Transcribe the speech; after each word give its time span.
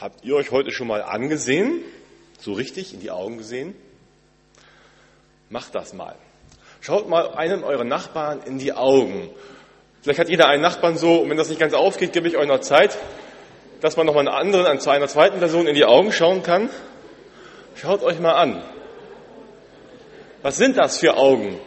Habt 0.00 0.24
ihr 0.24 0.36
euch 0.36 0.52
heute 0.52 0.70
schon 0.70 0.86
mal 0.86 1.02
angesehen? 1.02 1.82
So 2.38 2.52
richtig 2.52 2.94
in 2.94 3.00
die 3.00 3.10
Augen 3.10 3.36
gesehen? 3.36 3.74
Macht 5.50 5.74
das 5.74 5.92
mal. 5.92 6.14
Schaut 6.80 7.08
mal 7.08 7.34
einem 7.34 7.64
eurer 7.64 7.82
Nachbarn 7.82 8.40
in 8.46 8.58
die 8.58 8.72
Augen. 8.72 9.28
Vielleicht 10.02 10.20
hat 10.20 10.28
jeder 10.28 10.46
einen 10.46 10.62
Nachbarn 10.62 10.96
so, 10.96 11.22
und 11.22 11.30
wenn 11.30 11.36
das 11.36 11.48
nicht 11.48 11.58
ganz 11.58 11.74
aufgeht, 11.74 12.12
gebe 12.12 12.28
ich 12.28 12.36
euch 12.36 12.46
noch 12.46 12.60
Zeit, 12.60 12.96
dass 13.80 13.96
man 13.96 14.06
noch 14.06 14.14
mal 14.14 14.20
einer 14.20 14.36
anderen, 14.36 14.78
zu 14.78 14.90
einer 14.90 15.08
zweiten 15.08 15.40
Person 15.40 15.66
in 15.66 15.74
die 15.74 15.84
Augen 15.84 16.12
schauen 16.12 16.44
kann. 16.44 16.70
Schaut 17.74 18.04
euch 18.04 18.20
mal 18.20 18.34
an. 18.34 18.62
Was 20.42 20.58
sind 20.58 20.78
das 20.78 20.98
für 20.98 21.16
Augen? 21.16 21.58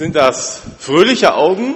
Sind 0.00 0.16
das 0.16 0.62
fröhliche 0.78 1.34
Augen, 1.34 1.74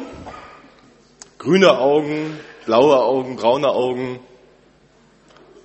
grüne 1.37 1.79
Augen, 1.79 2.41
blaue 2.65 2.99
Augen, 3.03 3.37
braune 3.37 3.69
Augen, 3.69 4.19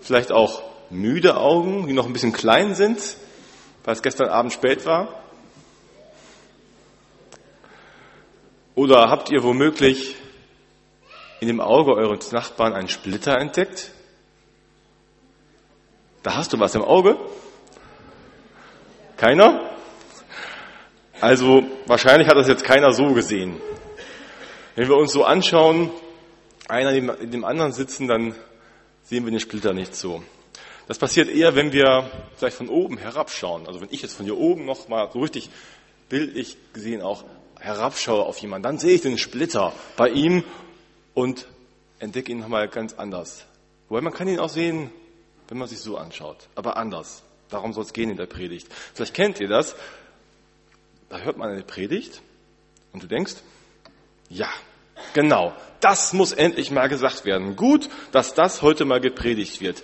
vielleicht 0.02 0.34
auch 0.34 0.62
müde 0.90 1.38
Augen, 1.38 1.88
die 1.88 1.94
noch 1.94 2.06
ein 2.06 2.12
bisschen 2.12 2.34
klein 2.34 2.76
sind, 2.76 3.16
weil 3.86 3.94
es 3.94 4.02
gestern 4.02 4.28
Abend 4.28 4.52
spät 4.52 4.86
war? 4.86 5.24
Oder 8.76 9.10
habt 9.10 9.30
ihr 9.30 9.42
womöglich 9.42 10.18
in 11.40 11.48
dem 11.48 11.62
Auge 11.62 11.94
eures 11.94 12.34
Nachbarn 12.34 12.74
einen 12.74 12.90
Splitter 12.90 13.38
entdeckt? 13.38 13.92
Da 16.24 16.36
hast 16.36 16.52
du 16.52 16.60
was 16.60 16.76
im 16.76 16.84
Auge? 16.84 17.18
Keiner? 19.16 19.69
Also 21.22 21.64
wahrscheinlich 21.86 22.30
hat 22.30 22.38
das 22.38 22.48
jetzt 22.48 22.64
keiner 22.64 22.94
so 22.94 23.14
gesehen. 23.14 23.60
Wenn 24.76 24.88
wir 24.88 24.96
uns 24.96 25.12
so 25.12 25.26
anschauen, 25.26 25.92
einer 26.70 26.94
in 26.94 27.32
dem 27.32 27.44
anderen 27.44 27.74
sitzen, 27.74 28.08
dann 28.08 28.34
sehen 29.04 29.26
wir 29.26 29.32
den 29.32 29.42
Splitter 29.42 29.74
nicht 29.74 29.96
so. 29.96 30.24
Das 30.88 30.98
passiert 30.98 31.28
eher, 31.28 31.56
wenn 31.56 31.74
wir 31.74 32.10
vielleicht 32.38 32.56
von 32.56 32.70
oben 32.70 32.98
herabschauen. 32.98 33.68
Also 33.68 33.82
wenn 33.82 33.90
ich 33.92 34.02
jetzt 34.02 34.16
von 34.16 34.26
hier 34.26 34.38
oben 34.38 34.66
noch 34.66 34.88
mal 34.88 35.10
so 35.12 35.20
richtig 35.20 35.50
bildlich 36.08 36.56
gesehen 36.72 37.02
auch 37.02 37.26
herabschaue 37.60 38.24
auf 38.24 38.38
jemanden, 38.38 38.64
dann 38.64 38.78
sehe 38.78 38.96
ich 38.96 39.02
den 39.02 39.18
Splitter 39.18 39.74
bei 39.98 40.10
ihm 40.10 40.46
und 41.14 41.48
entdecke 42.00 42.32
ihn 42.32 42.40
nochmal 42.40 42.70
ganz 42.70 42.94
anders. 42.94 43.46
Wobei 43.90 44.00
man 44.00 44.14
kann 44.14 44.30
ihn 44.30 44.40
auch 44.40 44.50
sehen, 44.50 44.90
wenn 45.50 45.58
man 45.58 45.68
sich 45.68 45.80
so 45.80 45.98
anschaut, 45.98 46.48
aber 46.56 46.78
anders. 46.78 47.24
Darum 47.50 47.74
soll 47.74 47.84
es 47.84 47.94
gehen 47.94 48.10
in 48.10 48.18
der 48.18 48.28
Predigt. 48.28 48.68
Vielleicht 48.94 49.14
kennt 49.14 49.40
ihr 49.40 49.48
das 49.48 49.76
da 51.10 51.20
hört 51.20 51.38
man 51.38 51.50
eine 51.50 51.64
Predigt 51.64 52.22
und 52.94 53.04
du 53.04 53.08
denkst, 53.08 53.36
ja, 54.30 54.50
genau, 55.14 55.54
das 55.80 56.14
muss 56.14 56.32
endlich 56.32 56.72
mal 56.72 56.88
gesagt 56.88 57.26
werden. 57.26 57.56
Gut, 57.56 57.90
dass 58.12 58.34
das 58.34 58.62
heute 58.62 58.86
mal 58.86 59.02
gepredigt 59.02 59.60
wird. 59.60 59.84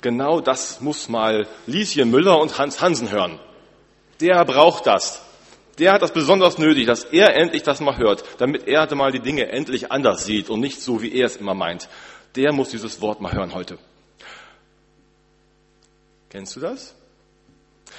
Genau 0.00 0.40
das 0.40 0.80
muss 0.80 1.08
mal 1.08 1.46
Lieschen 1.66 2.10
Müller 2.10 2.38
und 2.40 2.58
Hans 2.58 2.80
Hansen 2.80 3.10
hören. 3.10 3.38
Der 4.20 4.44
braucht 4.44 4.86
das. 4.86 5.22
Der 5.78 5.92
hat 5.92 6.02
das 6.02 6.12
besonders 6.12 6.58
nötig, 6.58 6.86
dass 6.86 7.04
er 7.04 7.36
endlich 7.36 7.62
das 7.62 7.80
mal 7.80 7.96
hört, 7.98 8.24
damit 8.38 8.66
er 8.66 8.92
mal 8.96 9.12
die 9.12 9.20
Dinge 9.20 9.48
endlich 9.48 9.92
anders 9.92 10.24
sieht 10.24 10.50
und 10.50 10.60
nicht 10.60 10.82
so, 10.82 11.02
wie 11.02 11.12
er 11.14 11.26
es 11.26 11.36
immer 11.36 11.54
meint. 11.54 11.88
Der 12.34 12.52
muss 12.52 12.70
dieses 12.70 13.00
Wort 13.00 13.20
mal 13.20 13.32
hören 13.32 13.54
heute. 13.54 13.78
Kennst 16.30 16.56
du 16.56 16.60
das? 16.60 16.94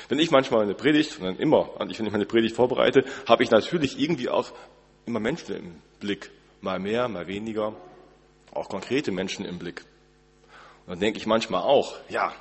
Wenn 0.08 0.20
ich 0.20 0.32
manchmal 0.32 0.64
eine 0.64 0.76
Predigt, 0.76 1.20
und 1.20 1.40
immer, 1.40 1.70
wenn 1.78 1.90
ich 1.90 2.00
meine 2.00 2.26
Predigt 2.26 2.56
vorbereite, 2.56 3.06
habe 3.28 3.44
ich 3.44 3.52
natürlich 3.52 4.00
irgendwie 4.00 4.30
auch 4.30 4.52
immer 5.06 5.20
Menschen 5.20 5.56
im 5.56 5.82
Blick. 6.00 6.32
Mal 6.62 6.80
mehr, 6.80 7.08
mal 7.08 7.28
weniger. 7.28 7.76
Auch 8.52 8.70
konkrete 8.70 9.12
Menschen 9.12 9.46
im 9.46 9.60
Blick. 9.60 9.86
Und 10.86 10.94
dann 10.94 11.00
denke 11.00 11.20
ich 11.20 11.26
manchmal 11.26 11.62
auch, 11.62 11.96
ja, 12.10 12.34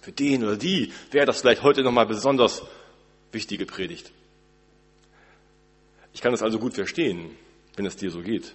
für 0.00 0.12
den 0.12 0.42
oder 0.42 0.56
die 0.56 0.92
wäre 1.10 1.26
das 1.26 1.40
vielleicht 1.40 1.62
heute 1.62 1.82
nochmal 1.82 2.06
besonders 2.06 2.62
wichtige 3.32 3.66
Predigt. 3.66 4.12
Ich 6.12 6.20
kann 6.20 6.32
das 6.32 6.42
also 6.42 6.58
gut 6.58 6.74
verstehen, 6.74 7.36
wenn 7.76 7.86
es 7.86 7.96
dir 7.96 8.10
so 8.10 8.22
geht. 8.22 8.54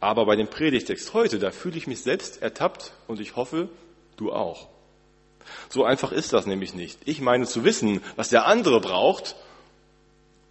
Aber 0.00 0.26
bei 0.26 0.36
dem 0.36 0.48
Predigtext 0.48 1.14
heute, 1.14 1.38
da 1.38 1.50
fühle 1.50 1.76
ich 1.76 1.86
mich 1.86 2.02
selbst 2.02 2.42
ertappt 2.42 2.92
und 3.06 3.20
ich 3.20 3.36
hoffe, 3.36 3.68
du 4.16 4.32
auch. 4.32 4.68
So 5.68 5.84
einfach 5.84 6.12
ist 6.12 6.32
das 6.32 6.46
nämlich 6.46 6.74
nicht. 6.74 6.98
Ich 7.04 7.20
meine 7.20 7.46
zu 7.46 7.64
wissen, 7.64 8.02
was 8.16 8.28
der 8.28 8.46
andere 8.46 8.80
braucht 8.80 9.36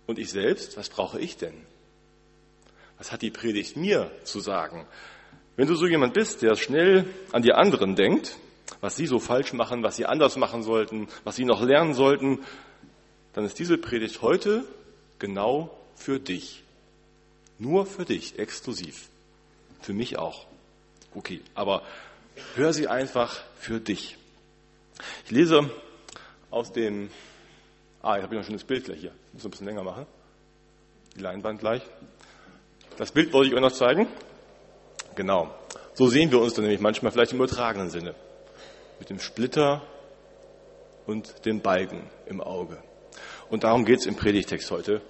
und 0.08 0.20
ich 0.20 0.32
selbst, 0.32 0.78
was 0.78 0.90
brauche 0.90 1.20
ich 1.20 1.38
denn? 1.38 1.56
Was 2.98 3.12
hat 3.12 3.22
die 3.22 3.32
Predigt 3.32 3.76
mir 3.76 4.12
zu 4.24 4.40
sagen? 4.40 4.86
Wenn 5.56 5.68
du 5.68 5.76
so 5.76 5.88
jemand 5.88 6.14
bist, 6.14 6.42
der 6.42 6.56
schnell 6.56 7.06
an 7.32 7.42
die 7.42 7.54
anderen 7.54 7.96
denkt, 7.96 8.38
was 8.82 8.96
sie 8.96 9.08
so 9.08 9.20
falsch 9.20 9.54
machen, 9.54 9.84
was 9.84 9.96
sie 9.96 10.06
anders 10.06 10.38
machen 10.38 10.64
sollten, 10.64 11.08
was 11.24 11.36
sie 11.36 11.46
noch 11.46 11.62
lernen 11.62 11.94
sollten, 11.94 12.40
dann 13.34 13.46
ist 13.46 13.60
diese 13.60 13.78
Predigt 13.78 14.22
heute 14.22 14.66
genau 15.20 15.76
für 15.96 16.20
dich. 16.20 16.64
Nur 17.58 17.86
für 17.86 18.06
dich, 18.06 18.38
exklusiv. 18.38 19.08
Für 19.82 19.94
mich 19.94 20.18
auch. 20.18 20.46
Okay, 21.14 21.42
aber 21.54 21.84
hör 22.56 22.74
sie 22.74 22.88
einfach 22.88 23.42
für 23.58 23.80
dich. 23.80 24.18
Ich 25.26 25.32
lese 25.32 25.70
aus 26.52 26.72
dem, 26.72 27.10
ah, 28.02 28.18
ich 28.18 28.24
habe 28.24 28.36
noch 28.36 28.42
ein 28.42 28.46
schönes 28.46 28.64
Bild 28.64 28.86
gleich 28.86 29.00
hier. 29.00 29.12
Ich 29.28 29.34
muss 29.34 29.46
ein 29.46 29.52
bisschen 29.52 29.68
länger 29.68 29.84
machen. 29.84 30.06
Die 31.16 31.22
Leinwand 31.22 31.60
gleich. 31.60 31.82
Das 32.98 33.12
Bild 33.12 33.34
wollte 33.34 33.50
ich 33.50 33.56
euch 33.56 33.62
noch 33.62 33.72
zeigen. 33.72 34.08
Genau. 35.16 35.54
So 35.94 36.08
sehen 36.08 36.32
wir 36.32 36.40
uns 36.40 36.54
dann 36.54 36.64
nämlich 36.64 36.82
manchmal 36.82 37.12
vielleicht 37.12 37.32
im 37.32 37.38
übertragenen 37.38 37.90
Sinne. 37.90 38.16
Mit 39.00 39.10
dem 39.10 39.20
Splitter 39.20 39.82
und 41.06 41.46
dem 41.46 41.62
Balken 41.62 42.10
im 42.26 42.42
Auge. 42.42 42.78
Und 43.50 43.64
darum 43.64 43.86
geht 43.86 44.00
es 44.00 44.06
im 44.06 44.16
Predigtext 44.16 44.72
heute. 44.72 45.02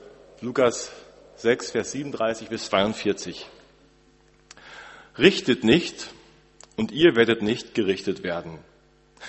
Lukas 0.42 0.92
6, 1.38 1.72
Vers 1.72 1.92
37 1.92 2.50
bis 2.50 2.66
42. 2.66 3.46
Richtet 5.18 5.64
nicht 5.64 6.12
und 6.76 6.92
ihr 6.92 7.16
werdet 7.16 7.42
nicht 7.42 7.74
gerichtet 7.74 8.24
werden. 8.24 8.60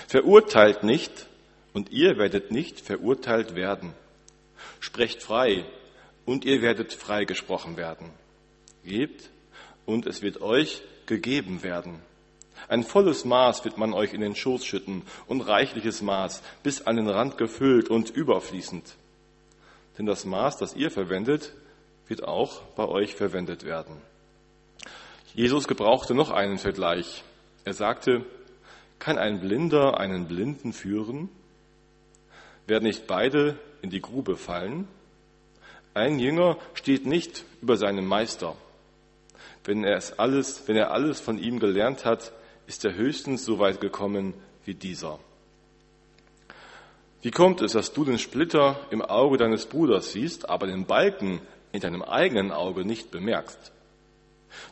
Verurteilt 0.07 0.83
nicht, 0.83 1.27
und 1.73 1.91
ihr 1.91 2.17
werdet 2.17 2.51
nicht 2.51 2.79
verurteilt 2.79 3.55
werden. 3.55 3.93
Sprecht 4.79 5.21
frei, 5.21 5.65
und 6.25 6.45
ihr 6.45 6.61
werdet 6.61 6.93
freigesprochen 6.93 7.77
werden. 7.77 8.11
Gebt, 8.83 9.29
und 9.85 10.05
es 10.05 10.21
wird 10.21 10.41
euch 10.41 10.81
gegeben 11.05 11.63
werden. 11.63 12.01
Ein 12.67 12.83
volles 12.83 13.23
Maß 13.23 13.63
wird 13.63 13.77
man 13.77 13.93
euch 13.93 14.13
in 14.13 14.21
den 14.21 14.35
Schoß 14.35 14.65
schütten 14.65 15.03
und 15.27 15.41
reichliches 15.41 16.01
Maß, 16.01 16.43
bis 16.63 16.81
an 16.81 16.97
den 16.97 17.07
Rand 17.07 17.37
gefüllt 17.37 17.89
und 17.89 18.09
überfließend. 18.09 18.95
Denn 19.97 20.05
das 20.05 20.25
Maß, 20.25 20.57
das 20.57 20.75
ihr 20.75 20.91
verwendet, 20.91 21.53
wird 22.07 22.23
auch 22.23 22.61
bei 22.75 22.85
euch 22.85 23.15
verwendet 23.15 23.63
werden. 23.63 23.95
Jesus 25.33 25.67
gebrauchte 25.67 26.13
noch 26.13 26.31
einen 26.31 26.57
Vergleich. 26.57 27.23
Er 27.63 27.73
sagte, 27.73 28.25
kann 28.99 29.17
ein 29.17 29.39
Blinder 29.39 29.99
einen 29.99 30.27
Blinden 30.27 30.73
führen? 30.73 31.29
Werden 32.65 32.83
nicht 32.83 33.07
beide 33.07 33.57
in 33.81 33.89
die 33.89 34.01
Grube 34.01 34.35
fallen? 34.37 34.87
Ein 35.93 36.19
Jünger 36.19 36.57
steht 36.73 37.05
nicht 37.05 37.43
über 37.61 37.77
seinen 37.77 38.05
Meister. 38.05 38.55
Wenn 39.63 39.83
er 39.83 39.97
es 39.97 40.17
alles, 40.19 40.67
wenn 40.67 40.75
er 40.75 40.91
alles 40.91 41.19
von 41.19 41.37
ihm 41.39 41.59
gelernt 41.59 42.05
hat, 42.05 42.31
ist 42.67 42.85
er 42.85 42.93
höchstens 42.93 43.45
so 43.45 43.59
weit 43.59 43.81
gekommen 43.81 44.33
wie 44.65 44.75
dieser. 44.75 45.19
Wie 47.21 47.31
kommt 47.31 47.61
es, 47.61 47.73
dass 47.73 47.93
du 47.93 48.05
den 48.05 48.19
Splitter 48.19 48.79
im 48.91 49.01
Auge 49.01 49.37
deines 49.37 49.65
Bruders 49.65 50.11
siehst, 50.11 50.49
aber 50.49 50.67
den 50.67 50.85
Balken 50.85 51.41
in 51.71 51.81
deinem 51.81 52.03
eigenen 52.03 52.51
Auge 52.51 52.85
nicht 52.85 53.11
bemerkst? 53.11 53.71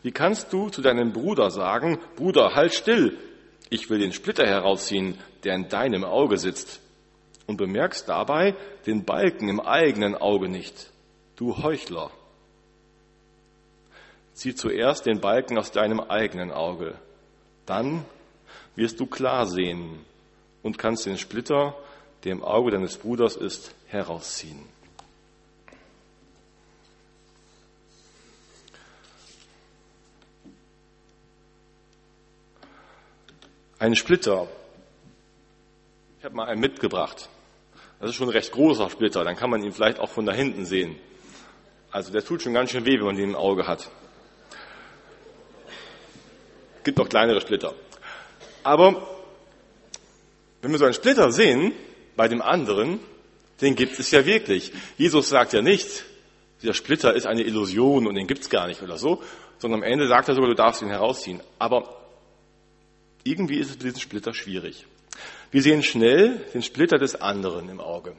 Wie 0.03 0.11
kannst 0.11 0.53
du 0.53 0.69
zu 0.69 0.81
deinem 0.81 1.11
Bruder 1.11 1.51
sagen, 1.51 1.99
Bruder, 2.15 2.55
halt 2.55 2.73
still, 2.73 3.17
ich 3.69 3.89
will 3.89 3.99
den 3.99 4.13
Splitter 4.13 4.45
herausziehen, 4.45 5.17
der 5.43 5.55
in 5.55 5.69
deinem 5.69 6.03
Auge 6.03 6.37
sitzt, 6.37 6.81
und 7.47 7.57
bemerkst 7.57 8.09
dabei 8.09 8.55
den 8.85 9.05
Balken 9.05 9.49
im 9.49 9.59
eigenen 9.59 10.15
Auge 10.15 10.49
nicht. 10.49 10.91
Du 11.35 11.61
Heuchler. 11.61 12.09
Zieh 14.33 14.55
zuerst 14.55 15.05
den 15.05 15.21
Balken 15.21 15.57
aus 15.57 15.71
deinem 15.71 15.99
eigenen 15.99 16.51
Auge. 16.51 16.95
Dann 17.65 18.03
wirst 18.75 18.99
du 18.99 19.05
klar 19.05 19.45
sehen 19.45 19.99
und 20.63 20.77
kannst 20.77 21.05
den 21.05 21.17
Splitter, 21.17 21.75
der 22.23 22.31
im 22.31 22.43
Auge 22.43 22.71
deines 22.71 22.97
Bruders 22.97 23.35
ist, 23.35 23.73
herausziehen. 23.87 24.74
Ein 33.85 33.95
Splitter. 33.95 34.47
Ich 36.17 36.25
habe 36.25 36.35
mal 36.35 36.47
einen 36.47 36.59
mitgebracht. 36.59 37.29
Das 37.99 38.09
ist 38.09 38.15
schon 38.15 38.29
ein 38.29 38.31
recht 38.31 38.51
großer 38.51 38.89
Splitter, 38.89 39.23
dann 39.23 39.35
kann 39.35 39.51
man 39.51 39.61
ihn 39.61 39.73
vielleicht 39.73 39.99
auch 39.99 40.09
von 40.09 40.25
da 40.25 40.33
hinten 40.33 40.65
sehen. 40.65 40.95
Also 41.91 42.11
der 42.11 42.25
tut 42.25 42.41
schon 42.41 42.55
ganz 42.55 42.71
schön 42.71 42.83
weh, 42.87 42.97
wenn 42.97 43.05
man 43.05 43.15
den 43.15 43.29
im 43.29 43.35
Auge 43.35 43.67
hat. 43.67 43.91
Gibt 46.83 46.97
noch 46.97 47.07
kleinere 47.07 47.39
Splitter. 47.41 47.75
Aber 48.63 49.07
wenn 50.63 50.71
wir 50.71 50.79
so 50.79 50.85
einen 50.85 50.95
Splitter 50.95 51.31
sehen 51.31 51.71
bei 52.15 52.27
dem 52.27 52.41
anderen, 52.41 52.99
den 53.61 53.75
gibt 53.75 53.99
es 53.99 54.09
ja 54.09 54.25
wirklich. 54.25 54.71
Jesus 54.97 55.29
sagt 55.29 55.53
ja 55.53 55.61
nicht, 55.61 56.05
dieser 56.63 56.73
Splitter 56.73 57.13
ist 57.13 57.27
eine 57.27 57.43
Illusion 57.43 58.07
und 58.07 58.15
den 58.15 58.25
gibt 58.25 58.41
es 58.41 58.49
gar 58.49 58.65
nicht 58.65 58.81
oder 58.81 58.97
so, 58.97 59.21
sondern 59.59 59.83
am 59.83 59.87
Ende 59.87 60.07
sagt 60.07 60.27
er 60.27 60.33
sogar, 60.33 60.49
du 60.49 60.55
darfst 60.55 60.81
ihn 60.81 60.89
herausziehen. 60.89 61.39
Aber 61.59 62.04
irgendwie 63.25 63.57
ist 63.57 63.69
es 63.69 63.75
mit 63.75 63.83
diesem 63.83 63.99
Splitter 63.99 64.33
schwierig. 64.33 64.85
Wir 65.51 65.61
sehen 65.61 65.83
schnell 65.83 66.45
den 66.53 66.61
Splitter 66.61 66.97
des 66.97 67.19
anderen 67.19 67.69
im 67.69 67.81
Auge, 67.81 68.15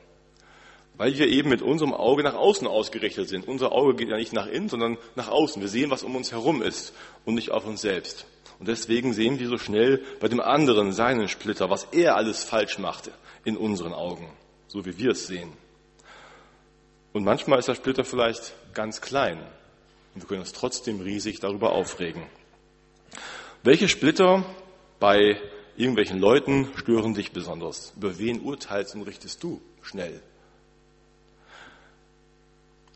weil 0.97 1.17
wir 1.17 1.29
eben 1.29 1.49
mit 1.49 1.63
unserem 1.63 1.95
Auge 1.95 2.23
nach 2.23 2.35
außen 2.35 2.67
ausgerichtet 2.67 3.29
sind. 3.29 3.47
Unser 3.47 3.73
Auge 3.73 3.95
geht 3.95 4.09
ja 4.09 4.17
nicht 4.17 4.33
nach 4.33 4.47
innen, 4.47 4.69
sondern 4.69 4.99
nach 5.15 5.29
außen. 5.29 5.63
Wir 5.63 5.69
sehen, 5.69 5.91
was 5.91 6.03
um 6.03 6.17
uns 6.17 6.33
herum 6.33 6.61
ist 6.61 6.93
und 7.25 7.35
nicht 7.35 7.51
auf 7.53 7.67
uns 7.67 7.81
selbst. 7.81 8.27
Und 8.59 8.69
deswegen 8.69 9.13
sehen 9.13 9.39
wir 9.39 9.49
so 9.49 9.59
schnell 9.59 10.03
bei 10.19 10.29
dem 10.29 10.41
anderen 10.41 10.93
seinen 10.93 11.29
Splitter, 11.29 11.71
was 11.71 11.85
er 11.93 12.17
alles 12.17 12.43
falsch 12.43 12.79
machte 12.79 13.13
in 13.45 13.57
unseren 13.57 13.93
Augen, 13.93 14.29
so 14.67 14.85
wie 14.87 14.99
wir 14.99 15.11
es 15.11 15.27
sehen. 15.27 15.53
Und 17.13 17.25
manchmal 17.25 17.59
ist 17.59 17.69
der 17.69 17.75
Splitter 17.75 18.05
vielleicht 18.05 18.55
ganz 18.75 19.01
klein 19.01 19.39
und 20.15 20.23
wir 20.23 20.29
können 20.29 20.41
uns 20.41 20.53
trotzdem 20.53 21.01
riesig 21.01 21.39
darüber 21.41 21.73
aufregen. 21.73 22.23
Welche 23.63 23.89
Splitter 23.89 24.45
bei 24.99 25.41
irgendwelchen 25.77 26.19
Leuten 26.19 26.69
stören 26.77 27.15
dich 27.15 27.33
besonders? 27.33 27.93
Über 27.97 28.19
wen 28.19 28.41
urteilst 28.41 28.95
und 28.95 29.03
richtest 29.03 29.43
du 29.43 29.61
schnell? 29.83 30.23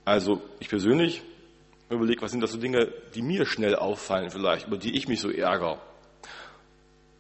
Also 0.05 0.41
ich 0.59 0.69
persönlich 0.69 1.23
überlege, 1.89 2.23
was 2.23 2.31
sind 2.31 2.41
das 2.41 2.53
so 2.53 2.59
Dinge, 2.59 2.93
die 3.15 3.23
mir 3.23 3.47
schnell 3.47 3.77
auffallen 3.77 4.31
vielleicht, 4.31 4.67
über 4.67 4.77
die 4.77 4.97
ich 4.97 5.09
mich 5.09 5.21
so 5.21 5.31
ärgere. 5.31 5.79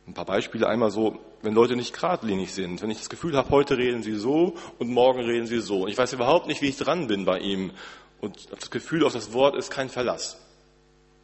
Ein 0.06 0.14
paar 0.14 0.24
Beispiele 0.24 0.66
einmal 0.66 0.90
so, 0.90 1.18
wenn 1.42 1.54
Leute 1.54 1.76
nicht 1.76 1.92
geradlinig 1.92 2.52
sind, 2.52 2.82
wenn 2.82 2.90
ich 2.90 2.98
das 2.98 3.10
Gefühl 3.10 3.36
habe, 3.36 3.50
heute 3.50 3.76
reden 3.76 4.02
sie 4.02 4.14
so 4.14 4.56
und 4.78 4.88
morgen 4.88 5.20
reden 5.20 5.46
sie 5.46 5.60
so. 5.60 5.82
Und 5.82 5.88
ich 5.88 5.98
weiß 5.98 6.12
überhaupt 6.12 6.46
nicht, 6.46 6.62
wie 6.62 6.68
ich 6.68 6.76
dran 6.76 7.06
bin 7.06 7.24
bei 7.24 7.38
ihm. 7.38 7.72
Und 8.20 8.50
das 8.50 8.70
Gefühl 8.70 9.04
auf 9.04 9.12
das 9.12 9.32
Wort 9.32 9.56
ist 9.56 9.70
kein 9.70 9.88
Verlass. 9.88 10.38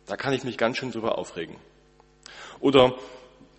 Da 0.06 0.16
kann 0.16 0.32
ich 0.32 0.44
mich 0.44 0.56
ganz 0.56 0.76
schön 0.76 0.92
drüber 0.92 1.18
aufregen. 1.18 1.56
Oder 2.60 2.94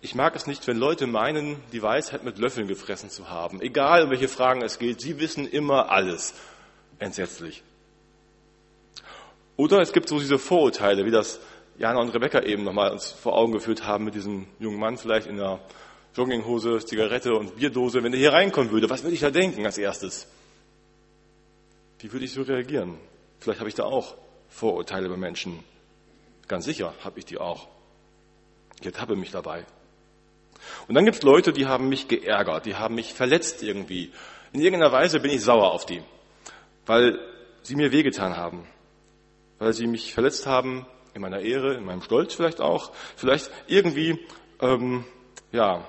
ich 0.00 0.14
mag 0.14 0.36
es 0.36 0.46
nicht, 0.46 0.66
wenn 0.66 0.76
Leute 0.76 1.06
meinen, 1.06 1.56
die 1.72 1.82
Weisheit 1.82 2.24
mit 2.24 2.38
Löffeln 2.38 2.68
gefressen 2.68 3.10
zu 3.10 3.30
haben. 3.30 3.60
Egal, 3.60 4.04
um 4.04 4.10
welche 4.10 4.28
Fragen 4.28 4.62
es 4.62 4.78
geht, 4.78 5.00
sie 5.00 5.18
wissen 5.18 5.48
immer 5.48 5.90
alles. 5.90 6.34
Entsetzlich. 6.98 7.62
Oder 9.56 9.80
es 9.80 9.92
gibt 9.92 10.08
so 10.08 10.20
diese 10.20 10.38
Vorurteile, 10.38 11.04
wie 11.04 11.10
das 11.10 11.40
Jana 11.78 12.00
und 12.00 12.10
Rebecca 12.10 12.42
eben 12.42 12.64
nochmal 12.64 12.92
uns 12.92 13.10
vor 13.10 13.34
Augen 13.36 13.52
geführt 13.52 13.84
haben 13.84 14.04
mit 14.04 14.14
diesem 14.14 14.46
jungen 14.60 14.78
Mann 14.78 14.98
vielleicht 14.98 15.26
in 15.26 15.36
der 15.36 15.60
Jogginghose, 16.14 16.84
Zigarette 16.84 17.34
und 17.34 17.56
Bierdose. 17.56 18.02
Wenn 18.02 18.12
der 18.12 18.20
hier 18.20 18.32
reinkommen 18.32 18.70
würde, 18.70 18.88
was 18.90 19.02
würde 19.02 19.14
ich 19.14 19.20
da 19.20 19.30
denken 19.30 19.66
als 19.66 19.78
erstes? 19.78 20.28
Wie 21.98 22.12
würde 22.12 22.24
ich 22.24 22.32
so 22.32 22.42
reagieren? 22.42 22.98
Vielleicht 23.40 23.60
habe 23.60 23.68
ich 23.68 23.74
da 23.74 23.84
auch 23.84 24.16
Vorurteile 24.48 25.08
bei 25.08 25.16
Menschen. 25.16 25.62
Ganz 26.46 26.64
sicher 26.64 26.94
habe 27.04 27.18
ich 27.18 27.24
die 27.24 27.38
auch. 27.38 27.68
Ich 28.80 28.86
ertappe 28.86 29.16
mich 29.16 29.30
dabei. 29.30 29.64
Und 30.86 30.94
dann 30.94 31.04
gibt 31.04 31.18
es 31.18 31.22
Leute, 31.22 31.52
die 31.52 31.66
haben 31.66 31.88
mich 31.88 32.08
geärgert, 32.08 32.66
die 32.66 32.76
haben 32.76 32.94
mich 32.94 33.14
verletzt 33.14 33.62
irgendwie. 33.62 34.12
In 34.52 34.60
irgendeiner 34.60 34.92
Weise 34.92 35.20
bin 35.20 35.30
ich 35.30 35.42
sauer 35.42 35.72
auf 35.72 35.86
die, 35.86 36.02
weil 36.86 37.18
sie 37.62 37.76
mir 37.76 37.92
wehgetan 37.92 38.36
haben, 38.36 38.66
weil 39.58 39.72
sie 39.72 39.86
mich 39.86 40.14
verletzt 40.14 40.46
haben 40.46 40.86
in 41.14 41.22
meiner 41.22 41.40
Ehre, 41.40 41.74
in 41.74 41.84
meinem 41.84 42.02
Stolz 42.02 42.34
vielleicht 42.34 42.60
auch, 42.60 42.92
vielleicht 43.16 43.50
irgendwie 43.66 44.18
ähm, 44.60 45.04
ja 45.52 45.86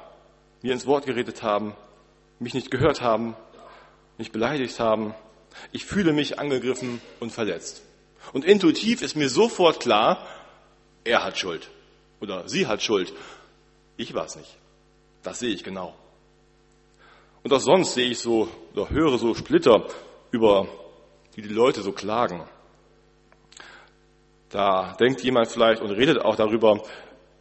mir 0.62 0.74
ins 0.74 0.86
Wort 0.86 1.06
geredet 1.06 1.44
haben, 1.44 1.74
mich 2.39 2.54
nicht 2.54 2.72
gehört 2.72 3.01
haben, 3.01 3.36
mich 4.18 4.31
beleidigt 4.31 4.80
haben. 4.80 5.13
Ich 5.72 5.86
fühle 5.86 6.13
mich 6.13 6.39
angegriffen 6.39 7.01
und 7.19 7.31
verletzt. 7.31 7.81
Und 8.33 8.45
intuitiv 8.45 9.01
ist 9.01 9.15
mir 9.15 9.30
sofort 9.30 9.80
klar, 9.80 10.27
er 11.04 11.24
hat 11.24 11.38
Schuld 11.38 11.69
oder 12.19 12.48
sie 12.48 12.68
hat 12.68 12.81
Schuld. 12.81 13.13
Ich 14.00 14.13
war 14.13 14.24
es 14.24 14.38
nicht. 14.38 14.57
Das 15.24 15.40
sehe 15.40 15.54
ich 15.54 15.62
genau. 15.62 15.94
Und 17.44 17.51
auch 17.51 17.60
sonst 17.60 17.96
sehe 17.96 18.10
ich 18.10 18.19
so 18.19 18.48
oder 18.74 18.90
höre 18.90 19.18
so 19.18 19.36
Splitter 19.36 19.88
über 20.31 20.69
die 21.36 21.42
die 21.42 21.50
Leute 21.54 21.81
so 21.81 21.92
klagen. 21.92 22.48
Da 24.51 24.96
denkt 25.01 25.22
jemand 25.22 25.50
vielleicht 25.50 25.81
und 25.81 25.92
redet 25.92 26.18
auch 26.18 26.38
darüber, 26.38 26.81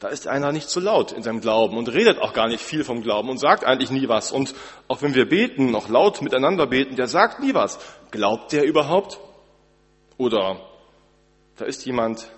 da 0.01 0.09
ist 0.09 0.27
einer 0.27 0.51
nicht 0.51 0.69
so 0.69 0.81
laut 0.81 1.13
in 1.13 1.23
seinem 1.23 1.41
Glauben 1.41 1.79
und 1.79 1.91
redet 1.91 2.19
auch 2.19 2.33
gar 2.33 2.49
nicht 2.49 2.65
viel 2.65 2.83
vom 2.83 3.03
Glauben 3.03 3.31
und 3.31 3.39
sagt 3.39 3.65
eigentlich 3.65 3.93
nie 3.93 4.09
was. 4.09 4.33
Und 4.33 4.53
auch 4.89 5.01
wenn 5.01 5.15
wir 5.15 5.29
beten, 5.29 5.71
noch 5.71 5.89
laut 5.89 6.23
miteinander 6.23 6.67
beten, 6.67 6.97
der 6.97 7.07
sagt 7.07 7.39
nie 7.39 7.55
was. 7.55 7.79
Glaubt 8.11 8.51
der 8.51 8.65
überhaupt? 8.65 9.21
Oder 10.17 10.61
da 11.57 11.67
ist 11.67 11.87
jemand, 11.87 12.29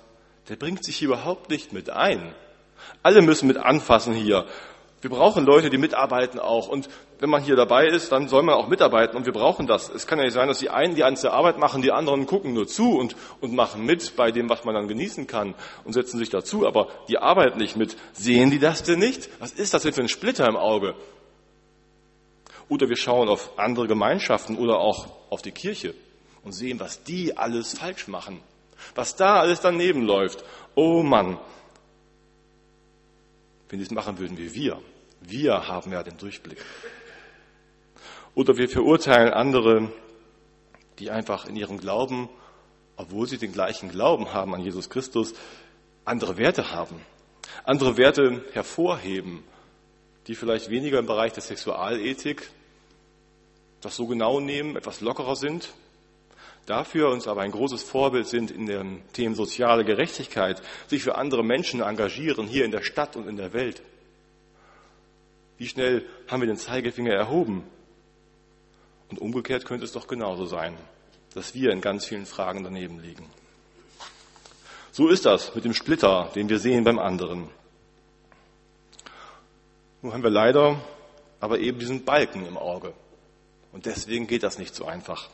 der 0.50 0.56
bringt 0.56 0.84
sich 0.84 1.00
überhaupt 1.00 1.48
nicht 1.48 1.72
mit 1.72 1.88
ein. 1.88 2.34
Alle 3.02 3.22
müssen 3.22 3.46
mit 3.46 3.56
anfassen 3.56 4.14
hier. 4.14 4.46
Wir 5.00 5.10
brauchen 5.10 5.46
Leute, 5.46 5.70
die 5.70 5.78
mitarbeiten 5.78 6.38
auch. 6.38 6.68
Und 6.68 6.88
wenn 7.20 7.30
man 7.30 7.42
hier 7.42 7.56
dabei 7.56 7.86
ist, 7.86 8.12
dann 8.12 8.28
soll 8.28 8.42
man 8.42 8.54
auch 8.54 8.68
mitarbeiten 8.68 9.16
und 9.16 9.24
wir 9.24 9.32
brauchen 9.32 9.66
das. 9.66 9.88
Es 9.88 10.06
kann 10.06 10.18
ja 10.18 10.24
nicht 10.24 10.34
sein, 10.34 10.48
dass 10.48 10.58
die 10.58 10.68
einen 10.68 10.94
die 10.94 11.00
ganze 11.00 11.32
Arbeit 11.32 11.58
machen, 11.58 11.80
die 11.80 11.92
anderen 11.92 12.26
gucken 12.26 12.52
nur 12.52 12.66
zu 12.66 12.98
und, 12.98 13.16
und 13.40 13.54
machen 13.54 13.84
mit 13.84 14.16
bei 14.16 14.30
dem, 14.30 14.50
was 14.50 14.64
man 14.64 14.74
dann 14.74 14.88
genießen 14.88 15.26
kann 15.26 15.54
und 15.84 15.94
setzen 15.94 16.18
sich 16.18 16.28
dazu, 16.28 16.66
aber 16.66 16.88
die 17.08 17.18
arbeiten 17.18 17.58
nicht 17.58 17.76
mit. 17.76 17.96
Sehen 18.12 18.50
die 18.50 18.58
das 18.58 18.82
denn 18.82 18.98
nicht? 18.98 19.30
Was 19.38 19.52
ist 19.52 19.72
das 19.72 19.82
denn 19.82 19.94
für 19.94 20.02
ein 20.02 20.08
Splitter 20.08 20.46
im 20.46 20.56
Auge? 20.56 20.94
Oder 22.68 22.88
wir 22.88 22.96
schauen 22.96 23.28
auf 23.28 23.58
andere 23.58 23.86
Gemeinschaften 23.86 24.56
oder 24.56 24.78
auch 24.78 25.08
auf 25.30 25.42
die 25.42 25.52
Kirche 25.52 25.94
und 26.44 26.52
sehen, 26.52 26.78
was 26.78 27.02
die 27.02 27.36
alles 27.36 27.78
falsch 27.78 28.06
machen. 28.06 28.40
Was 28.94 29.16
da 29.16 29.40
alles 29.40 29.60
daneben 29.60 30.02
läuft. 30.02 30.44
Oh 30.74 31.02
Mann, 31.02 31.38
wenn 33.70 33.78
sie 33.78 33.86
es 33.86 33.90
machen 33.90 34.18
würden 34.18 34.36
wie 34.36 34.54
wir. 34.54 34.80
Wir 35.20 35.68
haben 35.68 35.92
ja 35.92 36.02
den 36.02 36.18
Durchblick. 36.18 36.58
Oder 38.34 38.56
wir 38.56 38.68
verurteilen 38.68 39.32
andere, 39.32 39.92
die 40.98 41.10
einfach 41.10 41.46
in 41.46 41.56
ihrem 41.56 41.78
Glauben, 41.78 42.28
obwohl 42.96 43.26
sie 43.26 43.38
den 43.38 43.52
gleichen 43.52 43.90
Glauben 43.90 44.32
haben 44.32 44.54
an 44.54 44.60
Jesus 44.60 44.90
Christus, 44.90 45.34
andere 46.04 46.36
Werte 46.36 46.72
haben, 46.72 47.00
andere 47.64 47.96
Werte 47.96 48.44
hervorheben, 48.52 49.42
die 50.26 50.34
vielleicht 50.34 50.70
weniger 50.70 50.98
im 50.98 51.06
Bereich 51.06 51.32
der 51.32 51.42
Sexualethik 51.42 52.50
das 53.80 53.96
so 53.96 54.06
genau 54.06 54.40
nehmen, 54.40 54.76
etwas 54.76 55.00
lockerer 55.00 55.36
sind, 55.36 55.72
dafür 56.70 57.10
uns 57.10 57.26
aber 57.26 57.42
ein 57.42 57.50
großes 57.50 57.82
Vorbild 57.82 58.26
sind 58.26 58.50
in 58.50 58.66
den 58.66 59.02
Themen 59.12 59.34
soziale 59.34 59.84
Gerechtigkeit, 59.84 60.62
sich 60.86 61.02
für 61.02 61.16
andere 61.16 61.44
Menschen 61.44 61.80
engagieren, 61.80 62.46
hier 62.46 62.64
in 62.64 62.70
der 62.70 62.82
Stadt 62.82 63.16
und 63.16 63.28
in 63.28 63.36
der 63.36 63.52
Welt. 63.52 63.82
Wie 65.58 65.66
schnell 65.66 66.06
haben 66.28 66.40
wir 66.40 66.46
den 66.46 66.56
Zeigefinger 66.56 67.12
erhoben? 67.12 67.64
Und 69.10 69.18
umgekehrt 69.18 69.64
könnte 69.64 69.84
es 69.84 69.92
doch 69.92 70.06
genauso 70.06 70.46
sein, 70.46 70.76
dass 71.34 71.54
wir 71.54 71.72
in 71.72 71.80
ganz 71.80 72.04
vielen 72.04 72.24
Fragen 72.24 72.62
daneben 72.62 73.00
liegen. 73.00 73.26
So 74.92 75.08
ist 75.08 75.26
das 75.26 75.54
mit 75.54 75.64
dem 75.64 75.74
Splitter, 75.74 76.30
den 76.34 76.48
wir 76.48 76.60
sehen 76.60 76.84
beim 76.84 76.98
anderen. 76.98 77.48
Nun 80.02 80.12
haben 80.12 80.22
wir 80.22 80.30
leider 80.30 80.80
aber 81.40 81.58
eben 81.58 81.78
diesen 81.78 82.04
Balken 82.04 82.46
im 82.46 82.56
Auge. 82.56 82.94
Und 83.72 83.86
deswegen 83.86 84.26
geht 84.26 84.44
das 84.44 84.58
nicht 84.58 84.74
so 84.74 84.84
einfach. 84.84 85.28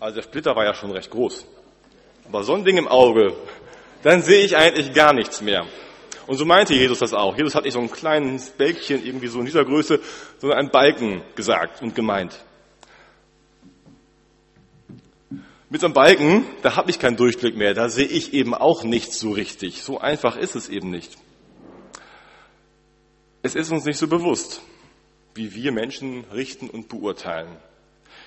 Also 0.00 0.16
der 0.16 0.22
Splitter 0.22 0.54
war 0.54 0.64
ja 0.64 0.74
schon 0.74 0.90
recht 0.92 1.10
groß. 1.10 1.46
Aber 2.26 2.44
so 2.44 2.54
ein 2.54 2.64
Ding 2.64 2.76
im 2.76 2.88
Auge, 2.88 3.34
dann 4.02 4.22
sehe 4.22 4.44
ich 4.44 4.56
eigentlich 4.56 4.92
gar 4.92 5.12
nichts 5.12 5.40
mehr. 5.40 5.66
Und 6.26 6.36
so 6.36 6.44
meinte 6.44 6.74
Jesus 6.74 6.98
das 6.98 7.14
auch. 7.14 7.36
Jesus 7.36 7.54
hat 7.54 7.64
nicht 7.64 7.72
so 7.72 7.80
ein 7.80 7.90
kleines 7.90 8.50
Bälkchen 8.50 9.04
irgendwie 9.04 9.28
so 9.28 9.40
in 9.40 9.46
dieser 9.46 9.64
Größe, 9.64 10.00
sondern 10.38 10.58
einen 10.58 10.70
Balken 10.70 11.22
gesagt 11.34 11.82
und 11.82 11.94
gemeint. 11.94 12.38
Mit 15.70 15.80
so 15.80 15.86
einem 15.86 15.94
Balken, 15.94 16.44
da 16.62 16.76
habe 16.76 16.90
ich 16.90 16.98
keinen 16.98 17.16
Durchblick 17.16 17.56
mehr, 17.56 17.74
da 17.74 17.88
sehe 17.88 18.06
ich 18.06 18.32
eben 18.32 18.54
auch 18.54 18.84
nichts 18.84 19.18
so 19.18 19.32
richtig. 19.32 19.82
So 19.82 19.98
einfach 19.98 20.36
ist 20.36 20.54
es 20.54 20.68
eben 20.68 20.90
nicht. 20.90 21.16
Es 23.42 23.54
ist 23.54 23.70
uns 23.70 23.84
nicht 23.84 23.98
so 23.98 24.08
bewusst, 24.08 24.62
wie 25.34 25.54
wir 25.54 25.72
Menschen 25.72 26.24
richten 26.32 26.68
und 26.68 26.88
beurteilen. 26.88 27.56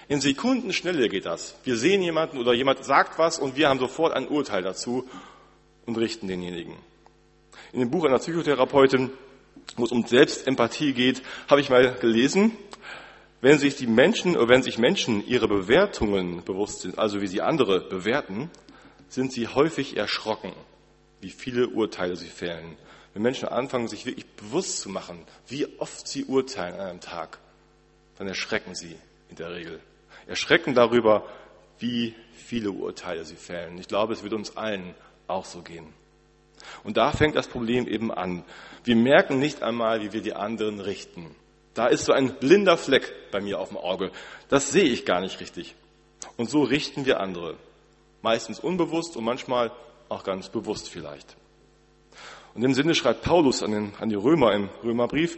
In 0.08 0.22
Sekundenschnelle 0.22 1.10
geht 1.10 1.26
das. 1.26 1.56
Wir 1.64 1.78
sehen 1.78 2.02
jemanden 2.02 2.38
oder 2.38 2.54
jemand 2.54 2.84
sagt 2.84 3.18
was 3.18 3.40
und 3.40 3.56
wir 3.56 3.70
haben 3.70 3.80
sofort 3.80 4.14
ein 4.14 4.28
Urteil 4.28 4.64
dazu 4.64 5.08
und 5.86 5.98
richten 5.98 6.28
denjenigen. 6.28 6.76
In 7.72 7.80
dem 7.80 7.90
Buch 7.90 8.06
einer 8.06 8.20
Psychotherapeutin, 8.20 9.12
wo 9.78 9.86
es 9.86 9.92
um 9.92 10.06
Selbstempathie 10.06 10.94
geht, 10.94 11.22
habe 11.48 11.62
ich 11.62 11.70
mal 11.70 11.96
gelesen, 11.96 12.58
Wenn 13.42 13.58
sich 13.58 13.76
die 13.76 13.88
Menschen, 13.88 14.38
oder 14.38 14.50
wenn 14.50 14.62
sich 14.62 14.78
Menschen 14.78 15.28
ihre 15.28 15.48
Bewertungen 15.48 16.44
bewusst 16.46 16.82
sind, 16.82 17.00
also 17.00 17.22
wie 17.22 17.28
sie 17.28 17.42
andere 17.42 17.82
bewerten, 17.82 18.52
sind 19.10 19.34
sie 19.34 19.48
häufig 19.48 19.98
erschrocken, 19.98 20.54
wie 21.22 21.32
viele 21.32 21.68
Urteile 21.68 22.16
sie 22.16 22.28
fällen. 22.28 22.78
Wenn 23.14 23.24
Menschen 23.24 23.48
anfangen, 23.48 23.88
sich 23.88 24.06
wirklich 24.06 24.28
bewusst 24.28 24.80
zu 24.80 24.90
machen, 24.90 25.26
wie 25.48 25.68
oft 25.80 26.08
sie 26.08 26.26
urteilen 26.26 26.76
an 26.76 26.88
einem 26.88 27.02
Tag, 27.02 27.40
dann 28.20 28.28
erschrecken 28.28 28.76
sie 28.76 28.96
in 29.30 29.38
der 29.38 29.52
Regel. 29.52 29.80
Erschrecken 30.32 30.74
darüber, 30.74 31.26
wie 31.80 32.16
viele 32.34 32.72
Urteile 32.72 33.26
sie 33.26 33.36
fällen. 33.36 33.78
Ich 33.78 33.90
glaube, 33.90 34.14
es 34.14 34.24
wird 34.24 34.32
uns 34.32 34.56
allen 34.56 34.96
auch 35.28 35.44
so 35.44 35.62
gehen. 35.62 35.94
Und 36.86 36.96
da 36.96 37.12
fängt 37.12 37.36
das 37.36 37.50
Problem 37.50 37.86
eben 37.86 38.14
an. 38.14 38.46
Wir 38.86 38.96
merken 38.96 39.40
nicht 39.40 39.62
einmal, 39.62 40.02
wie 40.02 40.14
wir 40.14 40.22
die 40.22 40.34
anderen 40.34 40.80
richten. 40.80 41.36
Da 41.74 41.88
ist 41.88 42.06
so 42.06 42.14
ein 42.14 42.36
blinder 42.36 42.78
Fleck 42.78 43.12
bei 43.32 43.42
mir 43.42 43.60
auf 43.60 43.70
dem 43.70 43.78
Auge. 43.78 44.10
Das 44.48 44.72
sehe 44.72 44.86
ich 44.86 45.06
gar 45.06 45.20
nicht 45.20 45.42
richtig. 45.42 45.76
Und 46.38 46.50
so 46.50 46.64
richten 46.64 47.06
wir 47.06 47.20
andere. 47.20 47.58
Meistens 48.22 48.62
unbewusst 48.62 49.18
und 49.18 49.26
manchmal 49.26 49.72
auch 50.08 50.24
ganz 50.24 50.48
bewusst 50.48 50.88
vielleicht. 50.88 51.36
Und 52.54 52.64
im 52.64 52.74
Sinne 52.74 52.96
schreibt 52.96 53.24
Paulus 53.24 53.64
an, 53.64 53.72
den, 53.72 53.94
an 54.00 54.08
die 54.08 54.16
Römer 54.16 54.54
im 54.54 54.70
Römerbrief, 54.82 55.38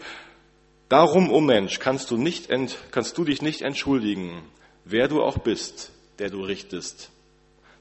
Darum, 0.90 1.32
o 1.32 1.38
oh 1.38 1.42
Mensch, 1.42 1.80
kannst 1.80 2.12
du, 2.12 2.18
nicht 2.18 2.52
ent, 2.52 2.78
kannst 2.92 3.18
du 3.18 3.24
dich 3.24 3.42
nicht 3.42 3.64
entschuldigen, 3.64 4.44
wer 4.86 5.08
du 5.08 5.22
auch 5.22 5.40
bist, 5.40 5.92
der 6.20 6.30
du 6.30 6.44
richtest. 6.44 7.10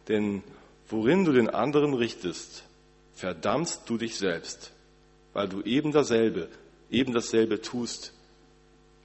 Denn 0.09 0.42
worin 0.88 1.25
du 1.25 1.32
den 1.32 1.49
anderen 1.49 1.94
richtest, 1.94 2.64
verdammst 3.14 3.82
du 3.87 3.99
dich 3.99 4.16
selbst, 4.16 4.73
weil 5.32 5.49
du 5.49 5.62
eben 5.62 5.92
dasselbe, 5.92 6.49
eben 6.90 7.12
dasselbe 7.12 7.61
tust, 7.61 8.12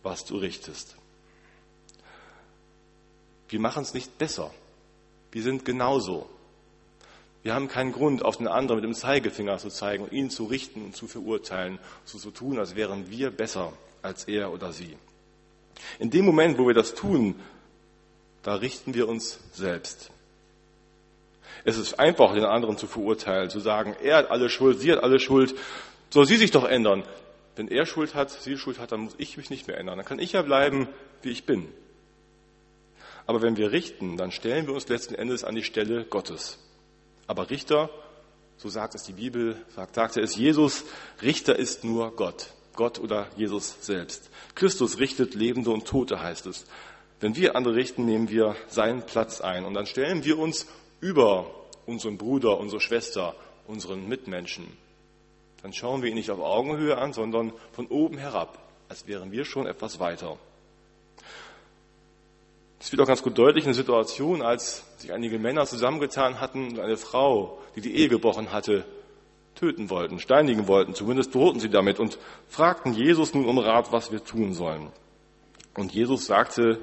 was 0.03 0.25
du 0.25 0.37
richtest. 0.37 0.95
Wir 3.49 3.59
machen 3.59 3.83
es 3.83 3.93
nicht 3.93 4.17
besser. 4.17 4.51
Wir 5.31 5.43
sind 5.43 5.65
genauso. 5.65 6.29
Wir 7.43 7.53
haben 7.53 7.67
keinen 7.69 7.93
Grund, 7.93 8.25
auf 8.25 8.37
den 8.37 8.47
anderen 8.47 8.81
mit 8.81 8.89
dem 8.89 8.95
Zeigefinger 8.95 9.57
zu 9.57 9.69
zeigen 9.69 10.03
und 10.03 10.11
ihn 10.11 10.29
zu 10.29 10.45
richten 10.45 10.83
und 10.83 10.95
zu 10.95 11.07
verurteilen, 11.07 11.79
so 12.03 12.17
zu 12.17 12.31
tun, 12.31 12.59
als 12.59 12.75
wären 12.75 13.09
wir 13.09 13.31
besser 13.31 13.71
als 14.01 14.25
er 14.25 14.51
oder 14.51 14.73
sie. 14.73 14.97
In 15.99 16.09
dem 16.09 16.25
Moment, 16.25 16.57
wo 16.57 16.67
wir 16.67 16.73
das 16.73 16.95
tun, 16.95 17.35
da 18.47 18.55
richten 18.55 18.93
wir 18.93 19.09
uns 19.09 19.41
selbst. 19.51 20.09
Es 21.65 21.77
ist 21.77 21.99
einfach, 21.99 22.33
den 22.33 22.45
anderen 22.45 22.77
zu 22.77 22.87
verurteilen, 22.87 23.49
zu 23.49 23.59
sagen, 23.59 23.93
er 24.01 24.15
hat 24.15 24.31
alle 24.31 24.49
Schuld, 24.49 24.79
sie 24.79 24.89
hat 24.89 25.03
alle 25.03 25.19
Schuld, 25.19 25.53
soll 26.11 26.25
sie 26.25 26.37
sich 26.37 26.51
doch 26.51 26.63
ändern. 26.63 27.03
Wenn 27.57 27.67
er 27.67 27.85
Schuld 27.85 28.15
hat, 28.15 28.31
sie 28.31 28.57
Schuld 28.57 28.79
hat, 28.79 28.93
dann 28.93 29.01
muss 29.01 29.15
ich 29.17 29.35
mich 29.35 29.49
nicht 29.49 29.67
mehr 29.67 29.77
ändern. 29.77 29.97
Dann 29.97 30.05
kann 30.05 30.19
ich 30.19 30.31
ja 30.31 30.43
bleiben, 30.43 30.87
wie 31.23 31.31
ich 31.31 31.45
bin. 31.45 31.67
Aber 33.25 33.41
wenn 33.41 33.57
wir 33.57 33.73
richten, 33.73 34.15
dann 34.15 34.31
stellen 34.31 34.65
wir 34.65 34.73
uns 34.73 34.87
letzten 34.87 35.15
Endes 35.15 35.43
an 35.43 35.55
die 35.55 35.65
Stelle 35.65 36.05
Gottes. 36.05 36.57
Aber 37.27 37.49
Richter, 37.49 37.89
so 38.55 38.69
sagt 38.69 38.95
es 38.95 39.03
die 39.03 39.11
Bibel, 39.11 39.57
sagt, 39.75 39.95
sagte 39.95 40.21
es 40.21 40.37
Jesus, 40.37 40.85
Richter 41.21 41.59
ist 41.59 41.83
nur 41.83 42.15
Gott. 42.15 42.53
Gott 42.77 42.97
oder 42.99 43.27
Jesus 43.35 43.75
selbst. 43.81 44.29
Christus 44.55 44.99
richtet 44.99 45.35
Lebende 45.35 45.71
und 45.71 45.85
Tote, 45.85 46.21
heißt 46.21 46.45
es. 46.45 46.65
Wenn 47.19 47.35
wir 47.35 47.55
andere 47.55 47.75
richten, 47.75 48.05
nehmen 48.05 48.29
wir 48.29 48.55
seinen 48.67 49.03
Platz 49.03 49.41
ein 49.41 49.65
und 49.65 49.73
dann 49.73 49.85
stellen 49.85 50.23
wir 50.23 50.37
uns 50.37 50.67
über 50.99 51.49
unseren 51.85 52.17
Bruder, 52.17 52.59
unsere 52.59 52.81
Schwester, 52.81 53.35
unseren 53.65 54.07
Mitmenschen. 54.07 54.67
Dann 55.63 55.73
schauen 55.73 56.03
wir 56.03 56.09
ihn 56.09 56.15
nicht 56.15 56.29
auf 56.29 56.39
Augenhöhe 56.39 56.97
an, 56.97 57.13
sondern 57.13 57.53
von 57.71 57.87
oben 57.87 58.17
herab, 58.17 58.59
als 58.89 59.07
wären 59.07 59.31
wir 59.31 59.45
schon 59.45 59.65
etwas 59.65 59.99
weiter. 59.99 60.37
Das 62.79 62.91
wird 62.91 63.01
auch 63.01 63.07
ganz 63.07 63.23
gut 63.23 63.37
deutlich 63.37 63.63
in 63.63 63.69
der 63.69 63.75
Situation, 63.75 64.43
als 64.43 64.83
sich 64.99 65.11
einige 65.11 65.39
Männer 65.39 65.65
zusammengetan 65.65 66.39
hatten 66.39 66.69
und 66.69 66.79
eine 66.79 66.97
Frau, 66.97 67.57
die 67.75 67.81
die 67.81 67.95
Ehe 67.95 68.09
gebrochen 68.09 68.51
hatte, 68.51 68.85
töten 69.55 69.89
wollten, 69.89 70.19
steinigen 70.19 70.67
wollten, 70.67 70.93
zumindest 70.93 71.33
drohten 71.33 71.59
sie 71.59 71.69
damit 71.69 71.99
und 71.99 72.19
fragten 72.47 72.93
Jesus 72.93 73.33
nun 73.33 73.45
um 73.45 73.57
Rat, 73.57 73.91
was 73.91 74.11
wir 74.11 74.23
tun 74.23 74.53
sollen. 74.53 74.91
Und 75.73 75.91
Jesus 75.91 76.27
sagte, 76.27 76.79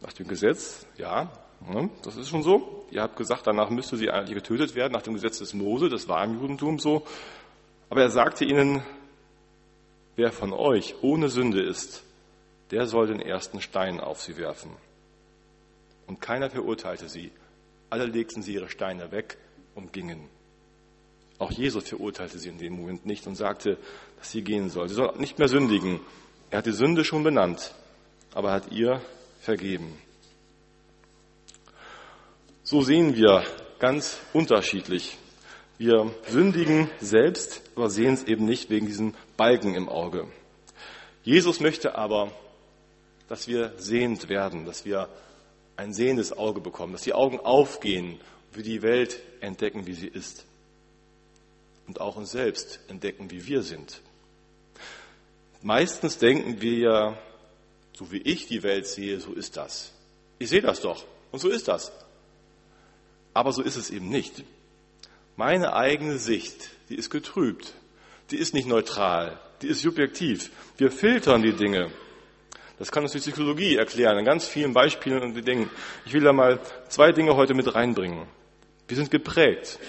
nach 0.00 0.12
dem 0.12 0.28
Gesetz, 0.28 0.86
ja, 0.96 1.30
ne, 1.68 1.90
das 2.02 2.16
ist 2.16 2.28
schon 2.28 2.42
so. 2.42 2.86
Ihr 2.90 3.02
habt 3.02 3.16
gesagt, 3.16 3.46
danach 3.46 3.70
müsste 3.70 3.96
sie 3.96 4.10
eigentlich 4.10 4.34
getötet 4.34 4.74
werden, 4.74 4.92
nach 4.92 5.02
dem 5.02 5.14
Gesetz 5.14 5.38
des 5.38 5.54
Mose, 5.54 5.88
das 5.88 6.08
war 6.08 6.24
im 6.24 6.40
Judentum 6.40 6.78
so. 6.78 7.04
Aber 7.90 8.02
er 8.02 8.10
sagte 8.10 8.44
ihnen, 8.44 8.82
wer 10.16 10.32
von 10.32 10.52
euch 10.52 10.94
ohne 11.02 11.28
Sünde 11.28 11.62
ist, 11.62 12.02
der 12.70 12.86
soll 12.86 13.06
den 13.06 13.20
ersten 13.20 13.60
Stein 13.60 14.00
auf 14.00 14.20
sie 14.20 14.36
werfen. 14.36 14.70
Und 16.06 16.20
keiner 16.20 16.50
verurteilte 16.50 17.08
sie. 17.08 17.32
Alle 17.90 18.06
legten 18.06 18.42
sie 18.42 18.54
ihre 18.54 18.68
Steine 18.68 19.10
weg 19.10 19.38
und 19.74 19.92
gingen. 19.92 20.28
Auch 21.38 21.50
Jesus 21.50 21.88
verurteilte 21.88 22.38
sie 22.38 22.48
in 22.48 22.58
dem 22.58 22.74
Moment 22.74 23.06
nicht 23.06 23.26
und 23.26 23.36
sagte, 23.36 23.78
dass 24.18 24.30
sie 24.30 24.42
gehen 24.42 24.70
soll. 24.70 24.88
Sie 24.88 24.94
soll 24.94 25.14
nicht 25.18 25.38
mehr 25.38 25.48
sündigen. 25.48 26.00
Er 26.50 26.58
hat 26.58 26.66
die 26.66 26.72
Sünde 26.72 27.04
schon 27.04 27.22
benannt, 27.22 27.74
aber 28.34 28.52
hat 28.52 28.72
ihr 28.72 29.00
vergeben. 29.40 29.98
So 32.62 32.82
sehen 32.82 33.16
wir 33.16 33.44
ganz 33.78 34.18
unterschiedlich. 34.32 35.16
Wir 35.78 36.12
sündigen 36.26 36.90
selbst, 37.00 37.62
aber 37.76 37.88
sehen 37.88 38.14
es 38.14 38.24
eben 38.24 38.44
nicht 38.44 38.68
wegen 38.68 38.86
diesem 38.86 39.14
Balken 39.36 39.74
im 39.74 39.88
Auge. 39.88 40.26
Jesus 41.22 41.60
möchte 41.60 41.94
aber, 41.94 42.32
dass 43.28 43.46
wir 43.46 43.72
sehend 43.76 44.28
werden, 44.28 44.64
dass 44.64 44.84
wir 44.84 45.08
ein 45.76 45.92
sehendes 45.92 46.36
Auge 46.36 46.60
bekommen, 46.60 46.92
dass 46.92 47.02
die 47.02 47.14
Augen 47.14 47.38
aufgehen, 47.38 48.20
wir 48.52 48.64
die 48.64 48.82
Welt 48.82 49.20
entdecken, 49.40 49.86
wie 49.86 49.94
sie 49.94 50.08
ist 50.08 50.44
und 51.86 52.00
auch 52.00 52.16
uns 52.16 52.32
selbst 52.32 52.80
entdecken, 52.88 53.30
wie 53.30 53.46
wir 53.46 53.62
sind. 53.62 54.00
Meistens 55.62 56.18
denken 56.18 56.60
wir 56.60 56.78
ja, 56.78 57.18
so 57.98 58.12
wie 58.12 58.18
ich 58.18 58.46
die 58.46 58.62
Welt 58.62 58.86
sehe, 58.86 59.18
so 59.18 59.32
ist 59.32 59.56
das. 59.56 59.92
Ich 60.38 60.48
sehe 60.48 60.62
das 60.62 60.80
doch 60.80 61.04
und 61.32 61.40
so 61.40 61.48
ist 61.48 61.66
das. 61.66 61.90
Aber 63.34 63.52
so 63.52 63.62
ist 63.62 63.76
es 63.76 63.90
eben 63.90 64.08
nicht. 64.08 64.44
Meine 65.36 65.72
eigene 65.72 66.18
Sicht, 66.18 66.70
die 66.88 66.94
ist 66.94 67.10
getrübt, 67.10 67.74
die 68.30 68.36
ist 68.36 68.54
nicht 68.54 68.68
neutral, 68.68 69.40
die 69.62 69.68
ist 69.68 69.82
subjektiv. 69.82 70.50
Wir 70.76 70.90
filtern 70.90 71.42
die 71.42 71.52
Dinge. 71.52 71.90
Das 72.78 72.92
kann 72.92 73.02
uns 73.02 73.12
die 73.12 73.18
Psychologie 73.18 73.76
erklären, 73.76 74.18
an 74.18 74.24
ganz 74.24 74.46
vielen 74.46 74.72
Beispielen 74.72 75.22
und 75.22 75.46
Dingen. 75.46 75.68
Ich 76.06 76.12
will 76.12 76.22
da 76.22 76.32
mal 76.32 76.60
zwei 76.88 77.10
Dinge 77.10 77.34
heute 77.34 77.54
mit 77.54 77.74
reinbringen. 77.74 78.28
Wir 78.86 78.96
sind 78.96 79.10
geprägt 79.10 79.80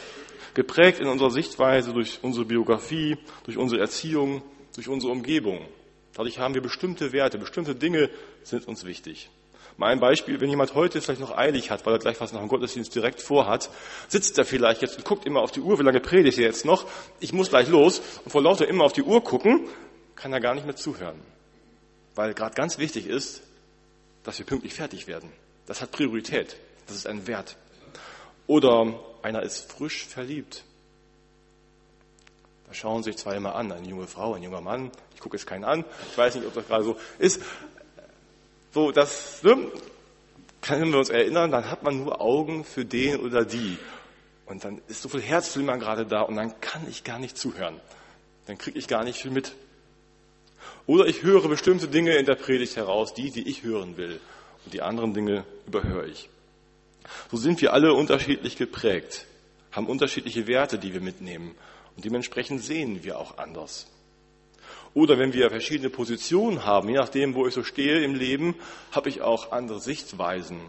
geprägt 0.54 1.00
in 1.00 1.08
unserer 1.08 1.32
Sichtweise 1.32 1.94
durch 1.94 2.20
unsere 2.22 2.46
Biografie, 2.46 3.18
durch 3.44 3.58
unsere 3.58 3.82
Erziehung, 3.82 4.42
durch 4.75 4.88
unsere 4.88 5.12
Umgebung. 5.12 5.66
Dadurch 6.13 6.39
haben 6.39 6.54
wir 6.54 6.62
bestimmte 6.62 7.12
Werte, 7.12 7.38
bestimmte 7.38 7.75
Dinge 7.75 8.10
sind 8.44 8.68
uns 8.68 8.86
wichtig. 8.86 9.30
Mal 9.78 9.92
ein 9.92 10.00
Beispiel, 10.01 10.42
wenn 10.42 10.50
jemand 10.50 10.75
heute 10.75 11.01
vielleicht 11.01 11.22
noch 11.22 11.38
eilig 11.38 11.72
hat, 11.72 11.86
weil 11.86 11.94
er 11.94 12.00
gleich 12.00 12.20
was 12.20 12.34
nach 12.34 12.42
dem 12.42 12.50
Gottesdienst 12.50 12.94
direkt 12.94 13.22
vorhat, 13.22 13.70
sitzt 14.10 14.38
er 14.38 14.44
vielleicht 14.44 14.82
jetzt 14.82 14.98
und 14.98 15.06
guckt 15.06 15.25
immer 15.25 15.42
auf 15.42 15.51
die 15.51 15.62
Uhr, 15.62 15.80
wie 15.80 15.84
lange 15.84 16.01
predigt 16.01 16.38
er 16.38 16.46
jetzt 16.46 16.66
noch? 16.66 16.86
Ich 17.22 17.32
muss 17.32 17.50
gleich 17.50 17.70
los 17.70 18.01
und 18.25 18.32
vor 18.32 18.42
lauter 18.42 18.68
immer 18.68 18.84
auf 18.84 18.92
die 18.92 19.04
Uhr 19.04 19.24
gucken, 19.24 19.70
kann 20.16 20.34
er 20.34 20.42
gar 20.42 20.54
nicht 20.54 20.66
mehr 20.66 20.75
zuhören. 20.75 21.22
Weil 22.16 22.34
gerade 22.34 22.56
ganz 22.56 22.78
wichtig 22.78 23.08
ist, 23.08 23.42
dass 24.24 24.38
wir 24.38 24.46
pünktlich 24.46 24.74
fertig 24.74 25.08
werden. 25.08 25.32
Das 25.66 25.82
hat 25.82 25.92
Priorität. 25.92 26.58
Das 26.88 26.98
ist 26.98 27.08
ein 27.08 27.25
Wert. 27.28 27.56
Oder 28.48 29.00
einer 29.22 29.44
ist 29.44 29.72
frisch 29.72 30.06
verliebt. 30.06 30.66
Da 32.70 32.76
schauen 32.76 33.02
sich 33.02 33.18
zwei 33.18 33.36
immer 33.36 33.56
an, 33.56 33.72
eine 33.72 33.88
junge 33.88 34.06
Frau, 34.06 34.36
ein 34.36 34.44
junger 34.44 34.62
Mann. 34.62 34.92
Ich 35.16 35.22
gucke 35.22 35.36
jetzt 35.36 35.48
keinen 35.48 35.64
an. 35.64 35.84
Ich 36.12 36.18
weiß 36.18 36.36
nicht, 36.36 36.46
ob 36.46 36.54
das 36.54 36.68
gerade 36.68 36.84
so 36.84 36.98
ist. 37.18 37.42
So, 38.72 38.92
das 38.92 39.42
ne, 39.42 39.72
können 40.62 40.92
wir 40.92 41.00
uns 41.00 41.10
erinnern, 41.10 41.50
dann 41.50 41.72
hat 41.72 41.82
man 41.82 41.98
nur 41.98 42.22
Augen 42.22 42.64
für 42.64 42.86
den 42.86 43.22
oder 43.22 43.44
die. 43.44 43.80
Und 44.46 44.64
dann 44.64 44.82
ist 44.88 45.02
so 45.02 45.10
viel 45.10 45.22
Herzflimmern 45.22 45.80
gerade 45.80 46.06
da 46.06 46.22
und 46.22 46.36
dann 46.36 46.62
kann 46.62 46.88
ich 46.88 47.04
gar 47.04 47.18
nicht 47.18 47.40
zuhören. 47.40 47.80
Dann 48.46 48.60
kriege 48.60 48.78
ich 48.78 48.88
gar 48.88 49.04
nicht 49.04 49.20
viel 49.20 49.32
mit. 49.32 49.54
Oder 50.86 51.08
ich 51.08 51.24
höre 51.24 51.48
bestimmte 51.48 51.88
Dinge 51.88 52.18
in 52.18 52.28
der 52.28 52.36
Predigt 52.36 52.76
heraus, 52.76 53.16
die, 53.16 53.32
die 53.32 53.50
ich 53.50 53.64
hören 53.64 53.98
will. 53.98 54.20
Und 54.64 54.76
die 54.76 54.84
anderen 54.84 55.16
Dinge 55.16 55.44
überhöre 55.66 56.06
ich. 56.06 56.30
So 57.32 57.38
sind 57.38 57.62
wir 57.62 57.74
alle 57.74 57.96
unterschiedlich 57.96 58.58
geprägt, 58.58 59.26
haben 59.72 59.88
unterschiedliche 59.88 60.46
Werte, 60.46 60.78
die 60.78 60.94
wir 60.94 61.02
mitnehmen 61.02 61.56
und 62.00 62.06
dementsprechend 62.06 62.63
sehen 62.63 63.03
wir 63.03 63.20
auch 63.20 63.38
anders. 63.39 63.86
Oder 64.94 65.20
wenn 65.20 65.34
wir 65.34 65.50
verschiedene 65.50 65.89
Positionen 65.89 66.63
haben, 66.63 66.88
je 66.88 66.96
nachdem, 66.96 67.36
wo 67.36 67.46
ich 67.46 67.53
so 67.53 67.62
stehe 67.62 68.01
im 68.06 68.15
Leben, 68.15 68.56
habe 68.94 69.10
ich 69.10 69.22
auch 69.22 69.51
andere 69.51 69.82
Sichtweisen. 69.82 70.62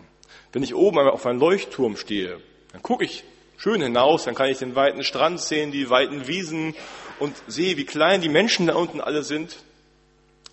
Wenn 0.53 0.65
ich 0.65 0.75
oben 0.75 0.99
auf 0.99 1.25
einem 1.27 1.39
Leuchtturm 1.39 1.97
stehe, 1.97 2.41
dann 2.73 2.83
gucke 2.83 3.05
ich 3.05 3.23
schön 3.59 3.81
hinaus, 3.81 4.25
dann 4.25 4.35
kann 4.35 4.51
ich 4.51 4.59
den 4.59 4.75
weiten 4.75 5.05
Strand 5.05 5.41
sehen, 5.41 5.71
die 5.71 5.89
weiten 5.89 6.27
Wiesen 6.27 6.75
und 7.21 7.37
sehe, 7.47 7.77
wie 7.77 7.85
klein 7.85 8.21
die 8.21 8.29
Menschen 8.29 8.67
da 8.67 8.75
unten 8.75 9.01
alle 9.01 9.23
sind. 9.23 9.55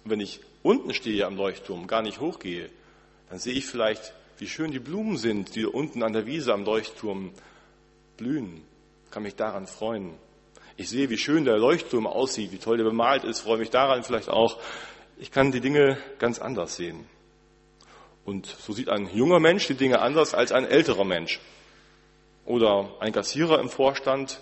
Und 0.04 0.12
wenn 0.12 0.20
ich 0.20 0.42
unten 0.62 0.94
stehe 0.94 1.26
am 1.26 1.38
Leuchtturm, 1.38 1.88
gar 1.88 2.04
nicht 2.04 2.20
hochgehe, 2.20 2.70
dann 3.32 3.40
sehe 3.40 3.56
ich 3.56 3.66
vielleicht, 3.66 4.14
wie 4.38 4.48
schön 4.48 4.72
die 4.72 4.78
Blumen 4.78 5.18
sind, 5.18 5.56
die 5.56 5.66
unten 5.66 6.04
an 6.04 6.14
der 6.14 6.28
Wiese 6.28 6.54
am 6.54 6.66
Leuchtturm 6.66 7.32
blühen. 8.16 8.62
Kann 9.10 9.24
mich 9.24 9.36
daran 9.36 9.66
freuen. 9.66 10.14
Ich 10.80 10.90
sehe, 10.90 11.10
wie 11.10 11.18
schön 11.18 11.44
der 11.44 11.58
Leuchtturm 11.58 12.06
aussieht, 12.06 12.52
wie 12.52 12.60
toll 12.60 12.78
der 12.78 12.84
bemalt 12.84 13.24
ist, 13.24 13.40
freue 13.40 13.58
mich 13.58 13.72
daran 13.72 14.04
vielleicht 14.04 14.30
auch. 14.30 14.60
Ich 15.18 15.32
kann 15.32 15.52
die 15.52 15.60
Dinge 15.60 15.98
ganz 16.20 16.38
anders 16.38 16.76
sehen. 16.76 17.06
Und 18.26 18.46
so 18.46 18.74
sieht 18.74 18.88
ein 18.88 19.10
junger 19.12 19.40
Mensch 19.40 19.66
die 19.66 19.74
Dinge 19.74 20.00
anders 20.00 20.36
als 20.36 20.52
ein 20.52 20.66
älterer 20.66 21.04
Mensch. 21.04 21.40
Oder 22.46 22.92
ein 23.00 23.12
Kassierer 23.12 23.60
im 23.60 23.70
Vorstand 23.70 24.40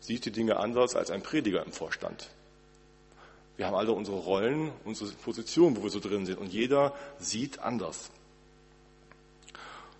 sieht 0.00 0.24
die 0.24 0.32
Dinge 0.32 0.56
anders 0.56 0.96
als 0.96 1.12
ein 1.12 1.22
Prediger 1.22 1.64
im 1.64 1.72
Vorstand. 1.72 2.28
Wir 3.56 3.66
haben 3.66 3.76
alle 3.76 3.92
unsere 3.92 4.16
Rollen, 4.16 4.72
unsere 4.84 5.12
Position, 5.12 5.76
wo 5.76 5.84
wir 5.84 5.90
so 5.90 6.00
drin 6.00 6.26
sind. 6.26 6.38
Und 6.38 6.52
jeder 6.52 6.92
sieht 7.18 7.60
anders. 7.60 8.10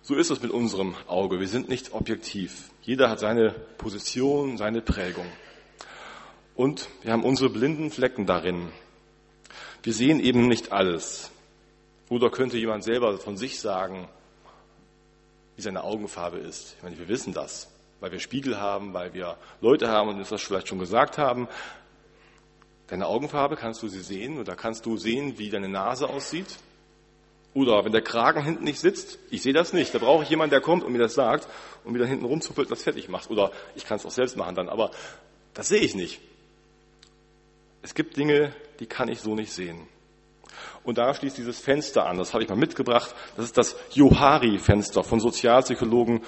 So 0.01 0.15
ist 0.15 0.29
es 0.29 0.41
mit 0.41 0.51
unserem 0.51 0.95
Auge. 1.07 1.39
Wir 1.39 1.47
sind 1.47 1.69
nicht 1.69 1.93
objektiv. 1.93 2.69
Jeder 2.81 3.09
hat 3.09 3.19
seine 3.19 3.51
Position, 3.77 4.57
seine 4.57 4.81
Prägung. 4.81 5.25
Und 6.59 6.89
wir 7.03 7.13
haben 7.13 7.23
unsere 7.23 7.49
blinden 7.49 7.89
Flecken 7.89 8.25
darin. 8.25 8.73
Wir 9.81 9.93
sehen 9.93 10.19
eben 10.19 10.49
nicht 10.49 10.73
alles. 10.73 11.31
Oder 12.09 12.29
könnte 12.29 12.57
jemand 12.57 12.83
selber 12.83 13.17
von 13.17 13.37
sich 13.37 13.61
sagen, 13.61 14.09
wie 15.55 15.61
seine 15.61 15.85
Augenfarbe 15.85 16.37
ist? 16.37 16.75
Ich 16.75 16.83
meine, 16.83 16.99
wir 16.99 17.07
wissen 17.07 17.31
das, 17.31 17.71
weil 18.01 18.11
wir 18.11 18.19
Spiegel 18.19 18.59
haben, 18.59 18.93
weil 18.93 19.13
wir 19.13 19.37
Leute 19.61 19.87
haben 19.87 20.09
und 20.09 20.17
uns 20.17 20.27
das 20.27 20.41
vielleicht 20.41 20.67
schon 20.67 20.79
gesagt 20.79 21.17
haben. 21.17 21.47
Deine 22.87 23.07
Augenfarbe, 23.07 23.55
kannst 23.55 23.81
du 23.81 23.87
sie 23.87 24.01
sehen 24.01 24.37
oder 24.37 24.57
kannst 24.57 24.85
du 24.85 24.97
sehen, 24.97 25.37
wie 25.37 25.49
deine 25.49 25.69
Nase 25.69 26.09
aussieht? 26.09 26.57
Oder 27.53 27.85
wenn 27.85 27.93
der 27.93 28.01
Kragen 28.01 28.43
hinten 28.43 28.65
nicht 28.65 28.81
sitzt, 28.81 29.17
ich 29.29 29.43
sehe 29.43 29.53
das 29.53 29.71
nicht, 29.71 29.95
da 29.95 29.99
brauche 29.99 30.23
ich 30.23 30.29
jemanden, 30.29 30.51
der 30.51 30.59
kommt 30.59 30.83
und 30.83 30.91
mir 30.91 30.99
das 30.99 31.13
sagt 31.13 31.47
und 31.85 31.93
mir 31.93 31.99
dann 31.99 32.09
hinten 32.09 32.25
rumzuppelt 32.25 32.69
das 32.69 32.83
fertig 32.83 33.07
macht. 33.07 33.29
Oder 33.29 33.53
ich 33.75 33.85
kann 33.85 33.95
es 33.95 34.05
auch 34.05 34.11
selbst 34.11 34.35
machen 34.35 34.55
dann, 34.55 34.67
aber 34.67 34.91
das 35.53 35.69
sehe 35.69 35.79
ich 35.79 35.95
nicht. 35.95 36.19
Es 37.81 37.93
gibt 37.93 38.17
Dinge, 38.17 38.53
die 38.79 38.85
kann 38.85 39.07
ich 39.07 39.21
so 39.21 39.35
nicht 39.35 39.51
sehen. 39.51 39.87
Und 40.83 40.97
da 40.97 41.13
schließt 41.13 41.37
dieses 41.37 41.59
Fenster 41.59 42.05
an, 42.05 42.17
das 42.17 42.33
habe 42.33 42.43
ich 42.43 42.49
mal 42.49 42.55
mitgebracht. 42.55 43.13
Das 43.35 43.45
ist 43.45 43.57
das 43.57 43.75
Johari-Fenster 43.93 45.03
von 45.03 45.19
Sozialpsychologen 45.19 46.21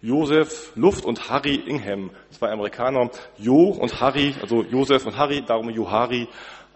Joseph 0.00 0.72
Luft 0.76 1.04
und 1.04 1.28
Harry 1.28 1.56
Ingham, 1.56 2.10
zwei 2.30 2.50
Amerikaner, 2.50 3.10
Jo 3.36 3.70
und 3.70 4.00
Harry, 4.00 4.34
also 4.40 4.62
Joseph 4.62 5.04
und 5.06 5.16
Harry, 5.16 5.42
darum 5.44 5.70
Johari, 5.70 6.28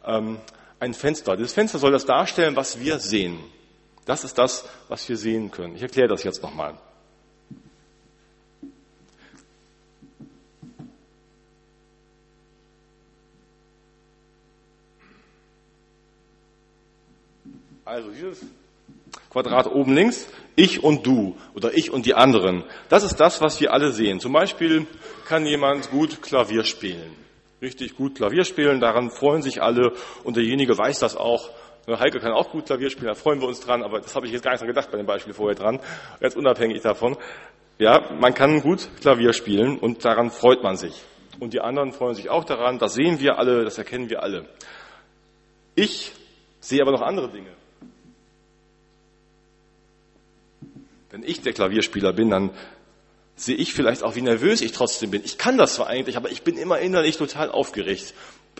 ähm, 0.04 0.38
ein 0.80 0.92
Fenster. 0.92 1.36
Dieses 1.36 1.52
Fenster 1.52 1.78
soll 1.78 1.92
das 1.92 2.04
darstellen, 2.04 2.56
was 2.56 2.80
wir 2.80 2.98
sehen. 2.98 3.38
Das 4.04 4.24
ist 4.24 4.36
das, 4.38 4.68
was 4.88 5.08
wir 5.08 5.16
sehen 5.16 5.52
können. 5.52 5.76
Ich 5.76 5.82
erkläre 5.82 6.08
das 6.08 6.24
jetzt 6.24 6.42
nochmal. 6.42 6.74
Also 17.84 18.10
dieses 18.10 18.44
Quadrat 19.30 19.66
oben 19.66 19.94
links, 19.94 20.28
ich 20.54 20.84
und 20.84 21.06
du 21.06 21.36
oder 21.54 21.76
ich 21.76 21.90
und 21.90 22.06
die 22.06 22.14
anderen. 22.14 22.64
Das 22.88 23.02
ist 23.02 23.16
das, 23.16 23.40
was 23.40 23.60
wir 23.60 23.72
alle 23.72 23.90
sehen. 23.90 24.20
Zum 24.20 24.32
Beispiel 24.32 24.86
kann 25.26 25.46
jemand 25.46 25.90
gut 25.90 26.22
Klavier 26.22 26.64
spielen. 26.64 27.16
Richtig 27.60 27.96
gut 27.96 28.16
Klavier 28.16 28.44
spielen, 28.44 28.80
daran 28.80 29.10
freuen 29.10 29.42
sich 29.42 29.62
alle 29.62 29.92
und 30.24 30.36
derjenige 30.36 30.76
weiß 30.76 30.98
das 31.00 31.16
auch. 31.16 31.50
Heike 31.88 32.20
kann 32.20 32.32
auch 32.32 32.50
gut 32.50 32.66
Klavier 32.66 32.90
spielen, 32.90 33.08
da 33.08 33.14
freuen 33.14 33.40
wir 33.40 33.48
uns 33.48 33.60
dran, 33.60 33.82
aber 33.82 34.00
das 34.00 34.14
habe 34.14 34.26
ich 34.26 34.32
jetzt 34.32 34.42
gar 34.42 34.52
nicht 34.52 34.60
so 34.60 34.66
gedacht 34.66 34.90
bei 34.92 34.96
dem 34.96 35.06
Beispiel 35.06 35.34
vorher 35.34 35.56
dran, 35.56 35.80
jetzt 36.20 36.36
unabhängig 36.36 36.80
davon. 36.82 37.16
Ja, 37.78 38.12
man 38.20 38.34
kann 38.34 38.60
gut 38.60 38.88
Klavier 39.00 39.32
spielen 39.32 39.78
und 39.78 40.04
daran 40.04 40.30
freut 40.30 40.62
man 40.62 40.76
sich. 40.76 41.02
Und 41.40 41.52
die 41.52 41.60
anderen 41.60 41.90
freuen 41.90 42.14
sich 42.14 42.30
auch 42.30 42.44
daran, 42.44 42.78
das 42.78 42.94
sehen 42.94 43.18
wir 43.18 43.38
alle, 43.38 43.64
das 43.64 43.78
erkennen 43.78 44.08
wir 44.10 44.22
alle. 44.22 44.46
Ich 45.74 46.12
sehe 46.60 46.80
aber 46.82 46.92
noch 46.92 47.02
andere 47.02 47.28
Dinge. 47.28 47.50
Wenn 51.12 51.22
ich 51.22 51.42
der 51.42 51.52
Klavierspieler 51.52 52.14
bin, 52.14 52.30
dann 52.30 52.50
sehe 53.36 53.54
ich 53.54 53.74
vielleicht 53.74 54.02
auch, 54.02 54.16
wie 54.16 54.22
nervös 54.22 54.62
ich 54.62 54.72
trotzdem 54.72 55.10
bin. 55.10 55.22
Ich 55.24 55.36
kann 55.36 55.58
das 55.58 55.74
zwar 55.74 55.86
eigentlich, 55.86 56.16
aber 56.16 56.30
ich 56.30 56.42
bin 56.42 56.56
immer 56.56 56.78
innerlich 56.78 57.18
total 57.18 57.50
aufgeregt. 57.50 58.14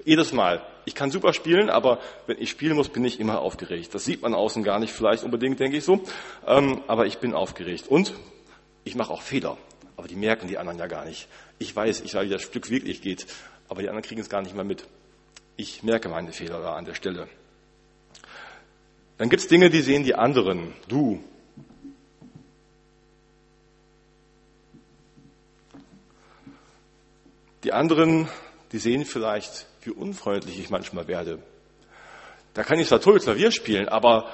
Jedes 0.05 0.33
Mal. 0.33 0.63
Ich 0.85 0.95
kann 0.95 1.11
super 1.11 1.33
spielen, 1.33 1.71
aber 1.71 1.99
wenn 2.27 2.37
ich 2.39 2.51
spielen 2.51 2.77
muss, 2.77 2.91
bin 2.91 3.05
ich 3.07 3.21
immer 3.21 3.41
aufgeregt. 3.41 3.95
Das 3.95 4.05
sieht 4.05 4.21
man 4.21 4.35
außen 4.35 4.65
gar 4.65 4.81
nicht 4.81 4.93
vielleicht 4.93 5.25
unbedingt, 5.25 5.61
denke 5.61 5.79
ich 5.79 5.85
so. 5.85 6.03
Ähm, 6.47 6.83
aber 6.89 7.07
ich 7.07 7.19
bin 7.19 7.33
aufgeregt. 7.33 7.89
Und 7.89 8.13
ich 8.85 8.97
mache 8.97 9.13
auch 9.13 9.23
Fehler. 9.23 9.57
Aber 9.97 10.07
die 10.07 10.17
merken 10.17 10.47
die 10.47 10.59
anderen 10.59 10.79
ja 10.79 10.89
gar 10.89 11.07
nicht. 11.07 11.29
Ich 11.59 11.75
weiß, 11.75 12.03
ich 12.03 12.15
weiß, 12.15 12.27
wie 12.27 12.31
das 12.31 12.43
Stück 12.43 12.69
wirklich 12.69 13.01
geht. 13.01 13.27
Aber 13.69 13.81
die 13.81 13.89
anderen 13.89 14.07
kriegen 14.07 14.21
es 14.21 14.29
gar 14.29 14.43
nicht 14.43 14.55
mehr 14.55 14.65
mit. 14.65 14.87
Ich 15.57 15.83
merke 15.83 16.11
meine 16.11 16.33
Fehler 16.33 16.61
da 16.61 16.75
an 16.75 16.85
der 16.85 16.95
Stelle. 16.95 17.29
Dann 19.17 19.31
gibt 19.31 19.43
es 19.43 19.49
Dinge, 19.49 19.71
die 19.71 19.81
sehen 19.81 20.05
die 20.05 20.15
anderen. 20.15 20.75
Du, 20.89 21.23
Die 27.65 27.73
anderen, 27.73 28.29
die 28.73 28.79
sehen 28.79 29.05
vielleicht, 29.05 29.67
wie 29.83 29.91
unfreundlich 29.91 30.59
ich 30.59 30.71
manchmal 30.71 31.07
werde. 31.07 31.39
Da 32.55 32.65
kann 32.65 32.79
ich 32.79 32.89
zwar 32.89 33.01
toll 33.01 33.21
Klavier 33.21 33.51
spielen, 33.51 33.89
aber 33.89 34.29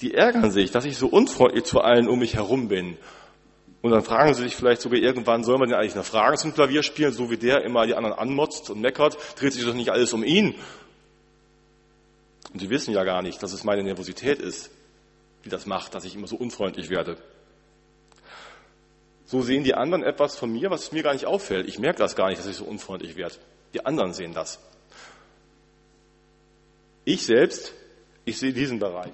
die 0.00 0.14
ärgern 0.14 0.50
sich, 0.50 0.70
dass 0.70 0.84
ich 0.84 0.96
so 0.96 1.08
unfreundlich 1.08 1.64
zu 1.64 1.80
allen 1.80 2.08
um 2.08 2.18
mich 2.18 2.34
herum 2.34 2.68
bin. 2.68 2.96
Und 3.80 3.92
dann 3.92 4.02
fragen 4.02 4.34
sie 4.34 4.42
sich 4.42 4.56
vielleicht 4.56 4.82
sogar 4.82 4.98
irgendwann, 4.98 5.42
soll 5.42 5.58
man 5.58 5.68
denn 5.68 5.78
eigentlich 5.78 5.94
noch 5.94 6.04
Fragen 6.04 6.36
zum 6.36 6.52
Klavier 6.52 6.82
spielen, 6.82 7.12
so 7.12 7.30
wie 7.30 7.36
der 7.36 7.64
immer 7.64 7.86
die 7.86 7.94
anderen 7.94 8.18
anmotzt 8.18 8.70
und 8.70 8.80
meckert, 8.80 9.16
dreht 9.38 9.52
sich 9.52 9.64
doch 9.64 9.74
nicht 9.74 9.90
alles 9.90 10.12
um 10.12 10.22
ihn. 10.22 10.54
Und 12.52 12.60
sie 12.60 12.70
wissen 12.70 12.92
ja 12.92 13.04
gar 13.04 13.22
nicht, 13.22 13.42
dass 13.42 13.52
es 13.52 13.64
meine 13.64 13.82
Nervosität 13.82 14.38
ist, 14.38 14.70
die 15.44 15.48
das 15.48 15.66
macht, 15.66 15.94
dass 15.94 16.04
ich 16.04 16.14
immer 16.14 16.26
so 16.26 16.36
unfreundlich 16.36 16.90
werde 16.90 17.16
so 19.28 19.42
sehen 19.42 19.62
die 19.62 19.74
anderen 19.74 20.02
etwas 20.02 20.36
von 20.38 20.50
mir, 20.50 20.70
was 20.70 20.90
mir 20.90 21.02
gar 21.02 21.12
nicht 21.12 21.26
auffällt. 21.26 21.68
Ich 21.68 21.78
merke 21.78 21.98
das 21.98 22.16
gar 22.16 22.30
nicht, 22.30 22.38
dass 22.38 22.46
ich 22.46 22.56
so 22.56 22.64
unfreundlich 22.64 23.14
werde. 23.14 23.34
Die 23.74 23.84
anderen 23.84 24.14
sehen 24.14 24.32
das. 24.32 24.58
Ich 27.04 27.26
selbst, 27.26 27.74
ich 28.24 28.38
sehe 28.38 28.54
diesen 28.54 28.78
Bereich. 28.78 29.12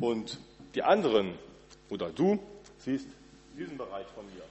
Und 0.00 0.38
die 0.74 0.82
anderen 0.82 1.34
oder 1.90 2.08
du 2.08 2.42
siehst 2.78 3.06
diesen 3.54 3.76
Bereich 3.76 4.06
von 4.14 4.24
mir. 4.24 4.42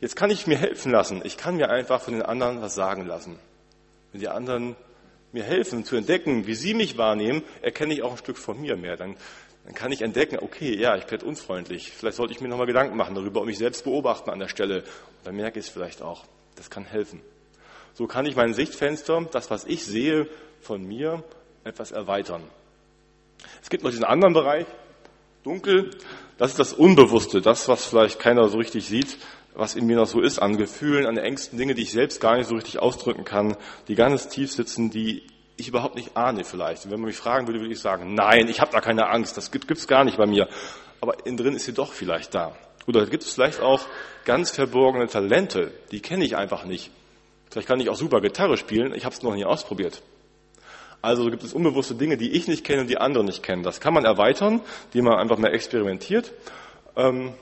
Jetzt 0.00 0.14
kann 0.14 0.30
ich 0.30 0.46
mir 0.46 0.56
helfen 0.56 0.92
lassen. 0.92 1.22
Ich 1.24 1.36
kann 1.36 1.56
mir 1.56 1.70
einfach 1.70 2.00
von 2.00 2.14
den 2.14 2.22
anderen 2.22 2.62
was 2.62 2.76
sagen 2.76 3.04
lassen. 3.04 3.36
Wenn 4.12 4.20
die 4.20 4.28
anderen 4.28 4.76
mir 5.32 5.44
helfen 5.44 5.84
zu 5.84 5.96
entdecken, 5.96 6.46
wie 6.46 6.54
sie 6.54 6.74
mich 6.74 6.96
wahrnehmen, 6.96 7.42
erkenne 7.62 7.94
ich 7.94 8.02
auch 8.02 8.12
ein 8.12 8.18
Stück 8.18 8.38
von 8.38 8.60
mir 8.60 8.76
mehr. 8.76 8.96
Dann, 8.96 9.16
dann 9.64 9.74
kann 9.74 9.92
ich 9.92 10.02
entdecken, 10.02 10.38
okay, 10.40 10.74
ja, 10.76 10.96
ich 10.96 11.10
werde 11.10 11.26
unfreundlich. 11.26 11.92
Vielleicht 11.92 12.16
sollte 12.16 12.32
ich 12.32 12.40
mir 12.40 12.48
nochmal 12.48 12.66
Gedanken 12.66 12.96
machen 12.96 13.14
darüber 13.14 13.40
und 13.40 13.46
mich 13.46 13.58
selbst 13.58 13.84
beobachten 13.84 14.30
an 14.30 14.38
der 14.38 14.48
Stelle. 14.48 14.78
Und 14.78 15.26
dann 15.26 15.36
merke 15.36 15.58
ich 15.58 15.66
es 15.66 15.70
vielleicht 15.70 16.02
auch. 16.02 16.24
Das 16.56 16.70
kann 16.70 16.84
helfen. 16.84 17.20
So 17.94 18.06
kann 18.06 18.26
ich 18.26 18.36
mein 18.36 18.54
Sichtfenster, 18.54 19.26
das, 19.32 19.50
was 19.50 19.64
ich 19.64 19.84
sehe, 19.84 20.28
von 20.60 20.86
mir 20.86 21.22
etwas 21.64 21.92
erweitern. 21.92 22.42
Es 23.62 23.70
gibt 23.70 23.84
noch 23.84 23.90
diesen 23.90 24.04
anderen 24.04 24.34
Bereich, 24.34 24.66
dunkel. 25.44 25.90
Das 26.38 26.52
ist 26.52 26.58
das 26.58 26.72
Unbewusste, 26.72 27.40
das, 27.40 27.68
was 27.68 27.86
vielleicht 27.86 28.18
keiner 28.18 28.48
so 28.48 28.58
richtig 28.58 28.86
sieht 28.86 29.18
was 29.58 29.74
in 29.74 29.86
mir 29.86 29.96
noch 29.96 30.06
so 30.06 30.20
ist 30.20 30.38
an 30.38 30.56
Gefühlen, 30.56 31.04
an 31.04 31.16
Ängsten, 31.16 31.58
Dinge, 31.58 31.74
die 31.74 31.82
ich 31.82 31.90
selbst 31.90 32.20
gar 32.20 32.36
nicht 32.36 32.46
so 32.46 32.54
richtig 32.54 32.78
ausdrücken 32.78 33.24
kann, 33.24 33.56
die 33.88 33.96
ganz 33.96 34.28
tief 34.28 34.52
sitzen, 34.52 34.90
die 34.90 35.24
ich 35.56 35.66
überhaupt 35.66 35.96
nicht 35.96 36.16
ahne 36.16 36.44
vielleicht. 36.44 36.84
Und 36.84 36.92
wenn 36.92 37.00
man 37.00 37.08
mich 37.08 37.16
fragen 37.16 37.48
würde, 37.48 37.58
würde 37.58 37.72
ich 37.72 37.80
sagen, 37.80 38.14
nein, 38.14 38.46
ich 38.46 38.60
habe 38.60 38.70
da 38.70 38.80
keine 38.80 39.08
Angst, 39.08 39.36
das 39.36 39.50
gibt 39.50 39.68
es 39.68 39.88
gar 39.88 40.04
nicht 40.04 40.16
bei 40.16 40.26
mir. 40.26 40.48
Aber 41.00 41.26
innen 41.26 41.36
drin 41.36 41.54
ist 41.54 41.64
sie 41.64 41.72
doch 41.72 41.92
vielleicht 41.92 42.36
da. 42.36 42.56
Oder 42.86 43.04
gibt 43.06 43.24
es 43.24 43.34
vielleicht 43.34 43.60
auch 43.60 43.82
ganz 44.24 44.52
verborgene 44.52 45.08
Talente, 45.08 45.72
die 45.90 46.00
kenne 46.00 46.24
ich 46.24 46.36
einfach 46.36 46.64
nicht. 46.64 46.92
Vielleicht 47.50 47.66
kann 47.66 47.80
ich 47.80 47.90
auch 47.90 47.96
super 47.96 48.20
Gitarre 48.20 48.56
spielen, 48.56 48.94
ich 48.94 49.04
habe 49.04 49.14
es 49.14 49.22
noch 49.22 49.34
nie 49.34 49.44
ausprobiert. 49.44 50.02
Also 51.02 51.28
gibt 51.30 51.42
es 51.42 51.52
unbewusste 51.52 51.96
Dinge, 51.96 52.16
die 52.16 52.30
ich 52.30 52.46
nicht 52.46 52.64
kenne 52.64 52.82
und 52.82 52.86
die 52.88 52.98
andere 52.98 53.24
nicht 53.24 53.42
kennen. 53.42 53.64
Das 53.64 53.80
kann 53.80 53.92
man 53.92 54.04
erweitern, 54.04 54.60
indem 54.86 55.06
man 55.06 55.18
einfach 55.18 55.38
mehr 55.38 55.52
experimentiert. 55.52 56.32
Ähm, 56.96 57.34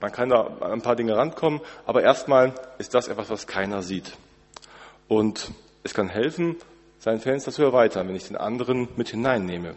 man 0.00 0.12
kann 0.12 0.30
da 0.30 0.56
ein 0.60 0.82
paar 0.82 0.96
Dinge 0.96 1.16
rankommen, 1.16 1.60
aber 1.86 2.02
erstmal 2.02 2.54
ist 2.78 2.94
das 2.94 3.08
etwas, 3.08 3.30
was 3.30 3.46
keiner 3.46 3.82
sieht. 3.82 4.16
Und 5.08 5.50
es 5.82 5.94
kann 5.94 6.08
helfen, 6.08 6.56
sein 6.98 7.20
Fenster 7.20 7.52
zu 7.52 7.62
erweitern, 7.62 8.08
wenn 8.08 8.16
ich 8.16 8.28
den 8.28 8.36
anderen 8.36 8.88
mit 8.96 9.08
hineinnehme 9.08 9.74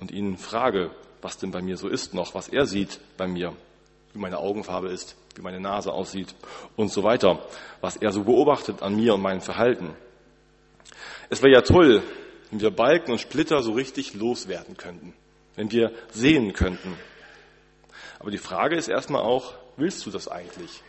und 0.00 0.10
ihn 0.10 0.36
frage, 0.36 0.90
was 1.22 1.38
denn 1.38 1.50
bei 1.50 1.62
mir 1.62 1.76
so 1.76 1.88
ist 1.88 2.14
noch, 2.14 2.34
was 2.34 2.48
er 2.48 2.66
sieht 2.66 3.00
bei 3.16 3.26
mir. 3.26 3.52
wie 4.12 4.18
meine 4.18 4.38
Augenfarbe 4.38 4.88
ist, 4.88 5.16
wie 5.34 5.42
meine 5.42 5.60
Nase 5.60 5.92
aussieht 5.92 6.34
und 6.76 6.90
so 6.90 7.02
weiter, 7.02 7.40
was 7.80 7.96
er 7.96 8.12
so 8.12 8.24
beobachtet 8.24 8.82
an 8.82 8.96
mir 8.96 9.14
und 9.14 9.20
meinem 9.20 9.42
Verhalten. 9.42 9.94
Es 11.28 11.42
wäre 11.42 11.52
ja 11.52 11.60
toll, 11.60 12.02
wenn 12.50 12.60
wir 12.60 12.70
Balken 12.70 13.12
und 13.12 13.18
Splitter 13.18 13.62
so 13.62 13.72
richtig 13.72 14.14
loswerden 14.14 14.76
könnten, 14.76 15.12
wenn 15.56 15.70
wir 15.70 15.92
sehen 16.12 16.52
könnten. 16.52 16.96
Aber 18.18 18.30
die 18.30 18.38
Frage 18.38 18.76
ist 18.76 18.88
erstmal 18.88 19.22
auch, 19.22 19.54
willst 19.76 20.04
du 20.06 20.10
das 20.10 20.28
eigentlich? 20.28 20.82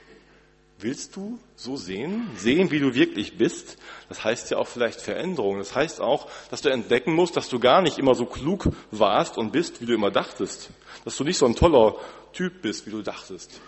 Willst 0.79 1.15
du 1.15 1.39
so 1.55 1.75
sehen? 1.75 2.29
Sehen, 2.35 2.69
wie 2.69 2.79
du 2.79 2.93
wirklich 2.93 3.37
bist? 3.37 3.77
Das 4.09 4.23
heißt 4.23 4.51
ja 4.51 4.57
auch 4.57 4.67
vielleicht 4.67 5.01
Veränderung. 5.01 5.57
Das 5.57 5.73
heißt 5.73 5.99
auch, 5.99 6.29
dass 6.51 6.61
du 6.61 6.69
entdecken 6.69 7.13
musst, 7.13 7.35
dass 7.35 7.49
du 7.49 7.59
gar 7.59 7.81
nicht 7.81 7.97
immer 7.97 8.13
so 8.13 8.27
klug 8.27 8.69
warst 8.91 9.39
und 9.39 9.51
bist, 9.51 9.81
wie 9.81 9.87
du 9.87 9.95
immer 9.95 10.11
dachtest. 10.11 10.69
Dass 11.03 11.17
du 11.17 11.23
nicht 11.23 11.37
so 11.37 11.47
ein 11.47 11.55
toller 11.55 11.95
Typ 12.31 12.61
bist, 12.61 12.85
wie 12.85 12.91
du 12.91 13.01
dachtest. 13.01 13.59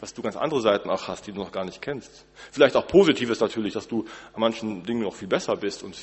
Dass 0.00 0.12
du 0.12 0.20
ganz 0.20 0.36
andere 0.36 0.60
Seiten 0.60 0.90
auch 0.90 1.08
hast, 1.08 1.26
die 1.26 1.32
du 1.32 1.38
noch 1.38 1.52
gar 1.52 1.64
nicht 1.64 1.80
kennst. 1.80 2.26
Vielleicht 2.52 2.76
auch 2.76 2.86
Positives 2.86 3.40
natürlich, 3.40 3.72
dass 3.72 3.88
du 3.88 4.04
an 4.34 4.40
manchen 4.40 4.82
Dingen 4.84 5.02
noch 5.02 5.14
viel 5.14 5.28
besser 5.28 5.56
bist 5.56 5.82
und 5.82 5.96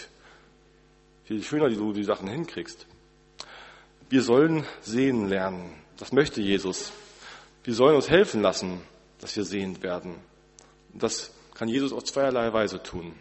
viel 1.25 1.43
schöner, 1.43 1.69
die 1.69 1.75
du 1.75 1.93
die 1.93 2.03
Sachen 2.03 2.27
hinkriegst. 2.27 2.87
Wir 4.09 4.23
sollen 4.23 4.65
sehen 4.81 5.29
lernen. 5.29 5.86
Das 5.97 6.11
möchte 6.11 6.41
Jesus. 6.41 6.91
Wir 7.63 7.73
sollen 7.73 7.95
uns 7.95 8.09
helfen 8.09 8.41
lassen, 8.41 8.81
dass 9.19 9.35
wir 9.35 9.43
sehend 9.43 9.81
werden. 9.83 10.15
Und 10.93 11.03
das 11.03 11.33
kann 11.55 11.67
Jesus 11.67 11.91
auf 11.91 12.03
zweierlei 12.03 12.53
Weise 12.53 12.81
tun. 12.81 13.15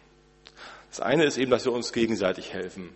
Das 0.90 1.00
eine 1.00 1.24
ist 1.24 1.38
eben, 1.38 1.50
dass 1.50 1.64
wir 1.64 1.72
uns 1.72 1.92
gegenseitig 1.92 2.52
helfen. 2.52 2.94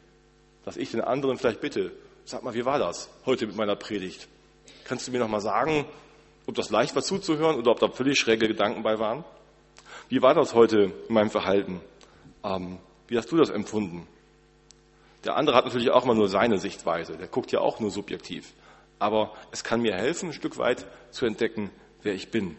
Dass 0.64 0.76
ich 0.76 0.90
den 0.90 1.00
anderen 1.00 1.38
vielleicht 1.38 1.60
bitte, 1.60 1.92
sag 2.24 2.42
mal, 2.42 2.54
wie 2.54 2.64
war 2.64 2.78
das 2.78 3.08
heute 3.24 3.46
mit 3.46 3.56
meiner 3.56 3.76
Predigt? 3.76 4.28
Kannst 4.84 5.08
du 5.08 5.12
mir 5.12 5.18
noch 5.18 5.28
mal 5.28 5.40
sagen, 5.40 5.86
ob 6.46 6.54
das 6.54 6.70
leicht 6.70 6.94
war 6.94 7.02
zuzuhören 7.02 7.56
oder 7.56 7.70
ob 7.70 7.80
da 7.80 7.88
völlig 7.88 8.18
schräge 8.18 8.48
Gedanken 8.48 8.82
bei 8.82 8.98
waren? 8.98 9.24
Wie 10.08 10.20
war 10.20 10.34
das 10.34 10.54
heute 10.54 10.92
in 11.08 11.14
meinem 11.14 11.30
Verhalten? 11.30 11.80
Ähm, 12.44 12.78
wie 13.08 13.16
hast 13.16 13.32
du 13.32 13.36
das 13.36 13.50
empfunden? 13.50 14.06
Der 15.24 15.36
andere 15.36 15.56
hat 15.56 15.64
natürlich 15.64 15.90
auch 15.90 16.04
mal 16.04 16.14
nur 16.14 16.28
seine 16.28 16.58
Sichtweise. 16.58 17.16
Der 17.16 17.28
guckt 17.28 17.52
ja 17.52 17.60
auch 17.60 17.80
nur 17.80 17.90
subjektiv. 17.90 18.52
Aber 19.00 19.34
es 19.50 19.64
kann 19.64 19.82
mir 19.82 19.94
helfen, 19.94 20.28
ein 20.28 20.32
Stück 20.32 20.58
weit 20.58 20.86
zu 21.10 21.26
entdecken, 21.26 21.70
wer 22.02 22.14
ich 22.14 22.30
bin 22.30 22.56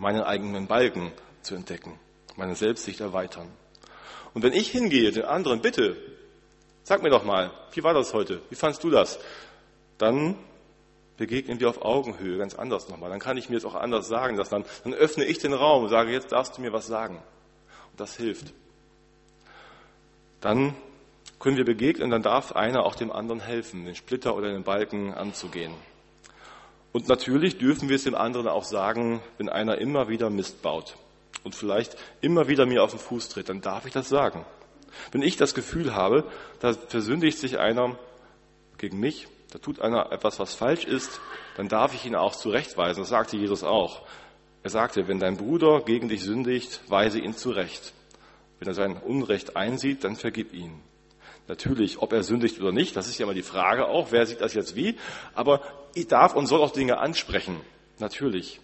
meinen 0.00 0.22
eigenen 0.22 0.66
Balken 0.66 1.12
zu 1.42 1.54
entdecken, 1.54 1.98
meine 2.36 2.56
Selbstsicht 2.56 3.00
erweitern. 3.00 3.48
Und 4.32 4.42
wenn 4.42 4.54
ich 4.54 4.70
hingehe, 4.70 5.12
den 5.12 5.24
anderen, 5.24 5.60
bitte, 5.60 5.96
sag 6.82 7.02
mir 7.02 7.10
doch 7.10 7.24
mal, 7.24 7.50
wie 7.72 7.84
war 7.84 7.94
das 7.94 8.14
heute? 8.14 8.40
Wie 8.48 8.54
fandst 8.54 8.82
du 8.82 8.90
das? 8.90 9.18
Dann 9.98 10.36
begegnen 11.18 11.60
wir 11.60 11.68
auf 11.68 11.82
Augenhöhe 11.82 12.38
ganz 12.38 12.54
anders 12.54 12.88
nochmal. 12.88 13.10
Dann 13.10 13.20
kann 13.20 13.36
ich 13.36 13.50
mir 13.50 13.58
es 13.58 13.66
auch 13.66 13.74
anders 13.74 14.08
sagen. 14.08 14.38
Dass 14.38 14.48
dann, 14.48 14.64
dann 14.84 14.94
öffne 14.94 15.26
ich 15.26 15.38
den 15.38 15.52
Raum 15.52 15.82
und 15.82 15.90
sage, 15.90 16.12
jetzt 16.12 16.32
darfst 16.32 16.56
du 16.56 16.62
mir 16.62 16.72
was 16.72 16.86
sagen. 16.86 17.16
Und 17.90 18.00
das 18.00 18.16
hilft. 18.16 18.54
Dann 20.40 20.74
können 21.40 21.56
wir 21.56 21.64
begegnen, 21.64 22.10
dann 22.10 22.22
darf 22.22 22.52
einer 22.52 22.84
auch 22.84 22.94
dem 22.94 23.10
anderen 23.10 23.40
helfen, 23.40 23.86
den 23.86 23.96
Splitter 23.96 24.36
oder 24.36 24.52
den 24.52 24.62
Balken 24.62 25.12
anzugehen. 25.12 25.72
Und 26.92 27.08
natürlich 27.08 27.58
dürfen 27.58 27.88
wir 27.88 27.96
es 27.96 28.04
dem 28.04 28.14
anderen 28.14 28.46
auch 28.46 28.64
sagen, 28.64 29.20
wenn 29.38 29.48
einer 29.48 29.78
immer 29.78 30.08
wieder 30.08 30.28
Mist 30.28 30.62
baut 30.62 30.96
und 31.42 31.54
vielleicht 31.54 31.96
immer 32.20 32.46
wieder 32.48 32.66
mir 32.66 32.84
auf 32.84 32.90
den 32.90 32.98
Fuß 32.98 33.30
tritt, 33.30 33.48
dann 33.48 33.60
darf 33.60 33.86
ich 33.86 33.92
das 33.92 34.08
sagen. 34.08 34.44
Wenn 35.12 35.22
ich 35.22 35.36
das 35.36 35.54
Gefühl 35.54 35.94
habe, 35.94 36.24
da 36.58 36.74
versündigt 36.74 37.38
sich 37.38 37.58
einer 37.58 37.96
gegen 38.76 38.98
mich, 38.98 39.28
da 39.52 39.58
tut 39.58 39.80
einer 39.80 40.12
etwas, 40.12 40.38
was 40.40 40.54
falsch 40.54 40.84
ist, 40.84 41.20
dann 41.56 41.68
darf 41.68 41.94
ich 41.94 42.04
ihn 42.04 42.16
auch 42.16 42.34
zurechtweisen. 42.36 43.02
Das 43.02 43.08
sagte 43.08 43.36
Jesus 43.36 43.64
auch. 43.64 44.02
Er 44.62 44.70
sagte, 44.70 45.08
wenn 45.08 45.18
dein 45.18 45.36
Bruder 45.36 45.80
gegen 45.80 46.08
dich 46.08 46.22
sündigt, 46.22 46.80
weise 46.88 47.18
ihn 47.18 47.34
zurecht. 47.34 47.94
Wenn 48.58 48.68
er 48.68 48.74
sein 48.74 48.96
Unrecht 48.98 49.56
einsieht, 49.56 50.04
dann 50.04 50.16
vergib 50.16 50.52
ihn. 50.52 50.80
Natürlich, 51.50 52.00
ob 52.00 52.12
er 52.12 52.22
sündigt 52.22 52.60
oder 52.60 52.70
nicht, 52.70 52.94
das 52.94 53.08
ist 53.08 53.18
ja 53.18 53.24
immer 53.24 53.34
die 53.34 53.42
Frage 53.42 53.88
auch, 53.88 54.12
wer 54.12 54.24
sieht 54.24 54.40
das 54.40 54.54
jetzt 54.54 54.76
wie. 54.76 54.94
Aber 55.34 55.60
ich 55.94 56.06
darf 56.06 56.36
und 56.36 56.46
soll 56.46 56.62
auch 56.62 56.70
Dinge 56.70 56.98
ansprechen. 56.98 57.56
Natürlich. 57.98 58.60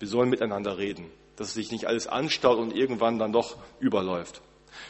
Wir 0.00 0.06
sollen 0.06 0.28
miteinander 0.28 0.76
reden, 0.76 1.06
dass 1.36 1.54
sich 1.54 1.72
nicht 1.72 1.86
alles 1.86 2.06
anstaut 2.06 2.58
und 2.58 2.76
irgendwann 2.76 3.18
dann 3.18 3.32
doch 3.32 3.56
überläuft. 3.80 4.42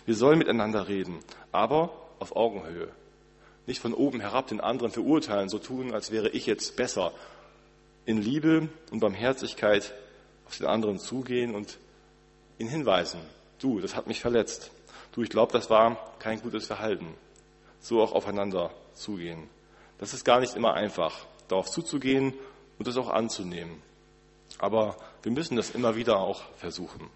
Wir 0.07 0.16
sollen 0.16 0.38
miteinander 0.38 0.88
reden, 0.88 1.20
aber 1.53 1.90
auf 2.18 2.35
Augenhöhe. 2.35 2.88
Nicht 3.68 3.81
von 3.81 3.94
oben 3.94 4.18
herab 4.18 4.48
den 4.48 4.61
anderen 4.61 4.90
verurteilen, 4.90 5.48
so 5.48 5.61
tun, 5.61 5.94
als 5.94 6.11
wäre 6.11 6.31
ich 6.31 6.46
jetzt 6.46 6.74
besser. 6.74 7.12
In 8.07 8.20
Liebe 8.20 8.68
und 8.90 8.98
Barmherzigkeit 8.98 9.94
auf 10.46 10.59
den 10.59 10.66
anderen 10.66 10.98
zugehen 10.98 11.55
und 11.55 11.79
ihn 12.59 12.66
hinweisen. 12.66 13.20
Du, 13.61 13.79
das 13.79 13.94
hat 13.94 14.09
mich 14.09 14.20
verletzt. 14.20 14.72
Du, 15.14 15.22
ich 15.22 15.31
glaube, 15.31 15.53
das 15.53 15.70
war 15.70 15.96
kein 16.18 16.42
gutes 16.42 16.66
Verhalten. 16.66 17.14
So 17.81 18.03
auch 18.03 18.12
aufeinander 18.12 18.72
zugehen. 18.94 19.48
Das 19.98 20.12
ist 20.12 20.24
gar 20.24 20.40
nicht 20.40 20.57
immer 20.57 20.74
einfach, 20.74 21.14
darauf 21.46 21.70
zuzugehen 21.70 22.35
und 22.79 22.88
das 22.88 22.96
auch 22.96 23.09
anzunehmen. 23.09 23.81
Aber 24.59 24.96
wir 25.22 25.31
müssen 25.31 25.57
das 25.57 25.70
immer 25.70 25.94
wieder 25.94 26.18
auch 26.18 26.42
versuchen 26.57 27.11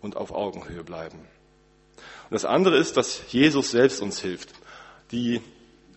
und 0.00 0.16
auf 0.16 0.30
Augenhöhe 0.30 0.84
bleiben. 0.84 1.18
Und 1.18 2.30
das 2.30 2.44
andere 2.44 2.76
ist, 2.76 2.96
dass 2.96 3.32
Jesus 3.32 3.72
selbst 3.72 4.00
uns 4.02 4.20
hilft. 4.20 4.50
Die 5.10 5.40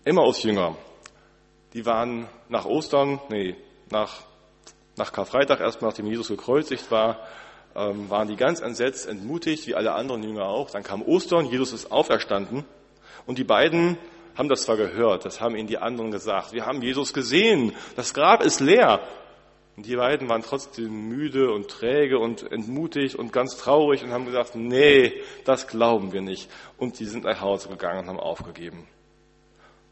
Emmaus-Jünger, 0.02 0.76
die 1.74 1.86
waren 1.86 2.26
nach 2.48 2.64
Ostern, 2.64 3.20
nee, 3.28 3.54
nach, 3.88 4.22
nach 4.96 5.12
Karfreitag, 5.12 5.60
erst 5.60 5.80
nachdem 5.80 6.06
Jesus 6.06 6.26
gekreuzigt 6.26 6.90
war, 6.90 7.20
ähm, 7.74 8.10
waren 8.10 8.28
die 8.28 8.36
ganz 8.36 8.60
entsetzt, 8.60 9.06
entmutigt, 9.06 9.66
wie 9.66 9.74
alle 9.74 9.92
anderen 9.92 10.22
Jünger 10.22 10.46
auch. 10.46 10.70
Dann 10.70 10.82
kam 10.82 11.02
Ostern, 11.02 11.46
Jesus 11.46 11.72
ist 11.72 11.90
auferstanden 11.92 12.64
und 13.26 13.38
die 13.38 13.44
beiden 13.44 13.98
haben 14.36 14.48
das 14.48 14.62
zwar 14.62 14.76
gehört, 14.76 15.24
das 15.24 15.40
haben 15.40 15.56
ihnen 15.56 15.68
die 15.68 15.78
anderen 15.78 16.10
gesagt. 16.10 16.52
Wir 16.52 16.66
haben 16.66 16.82
Jesus 16.82 17.12
gesehen, 17.12 17.72
das 17.96 18.14
Grab 18.14 18.42
ist 18.42 18.60
leer. 18.60 19.00
Und 19.76 19.86
die 19.86 19.96
beiden 19.96 20.28
waren 20.28 20.42
trotzdem 20.42 21.08
müde 21.08 21.52
und 21.52 21.68
träge 21.68 22.20
und 22.20 22.50
entmutigt 22.52 23.16
und 23.16 23.32
ganz 23.32 23.56
traurig 23.56 24.04
und 24.04 24.12
haben 24.12 24.24
gesagt, 24.24 24.54
nee, 24.54 25.12
das 25.44 25.66
glauben 25.66 26.12
wir 26.12 26.22
nicht. 26.22 26.48
Und 26.78 26.94
sie 26.94 27.06
sind 27.06 27.24
nach 27.24 27.40
Hause 27.40 27.68
gegangen 27.68 28.00
und 28.00 28.08
haben 28.08 28.20
aufgegeben. 28.20 28.86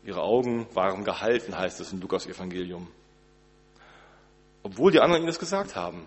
Ihre 0.05 0.23
Augen 0.23 0.66
waren 0.75 1.03
gehalten, 1.03 1.59
heißt 1.59 1.81
es 1.81 1.92
im 1.92 2.01
Lukas 2.01 2.27
Evangelium. 2.27 2.88
Obwohl 4.62 4.92
die 4.92 5.01
anderen 5.01 5.23
ihnen 5.23 5.29
das 5.29 5.40
gesagt 5.40 5.75
haben. 5.75 6.07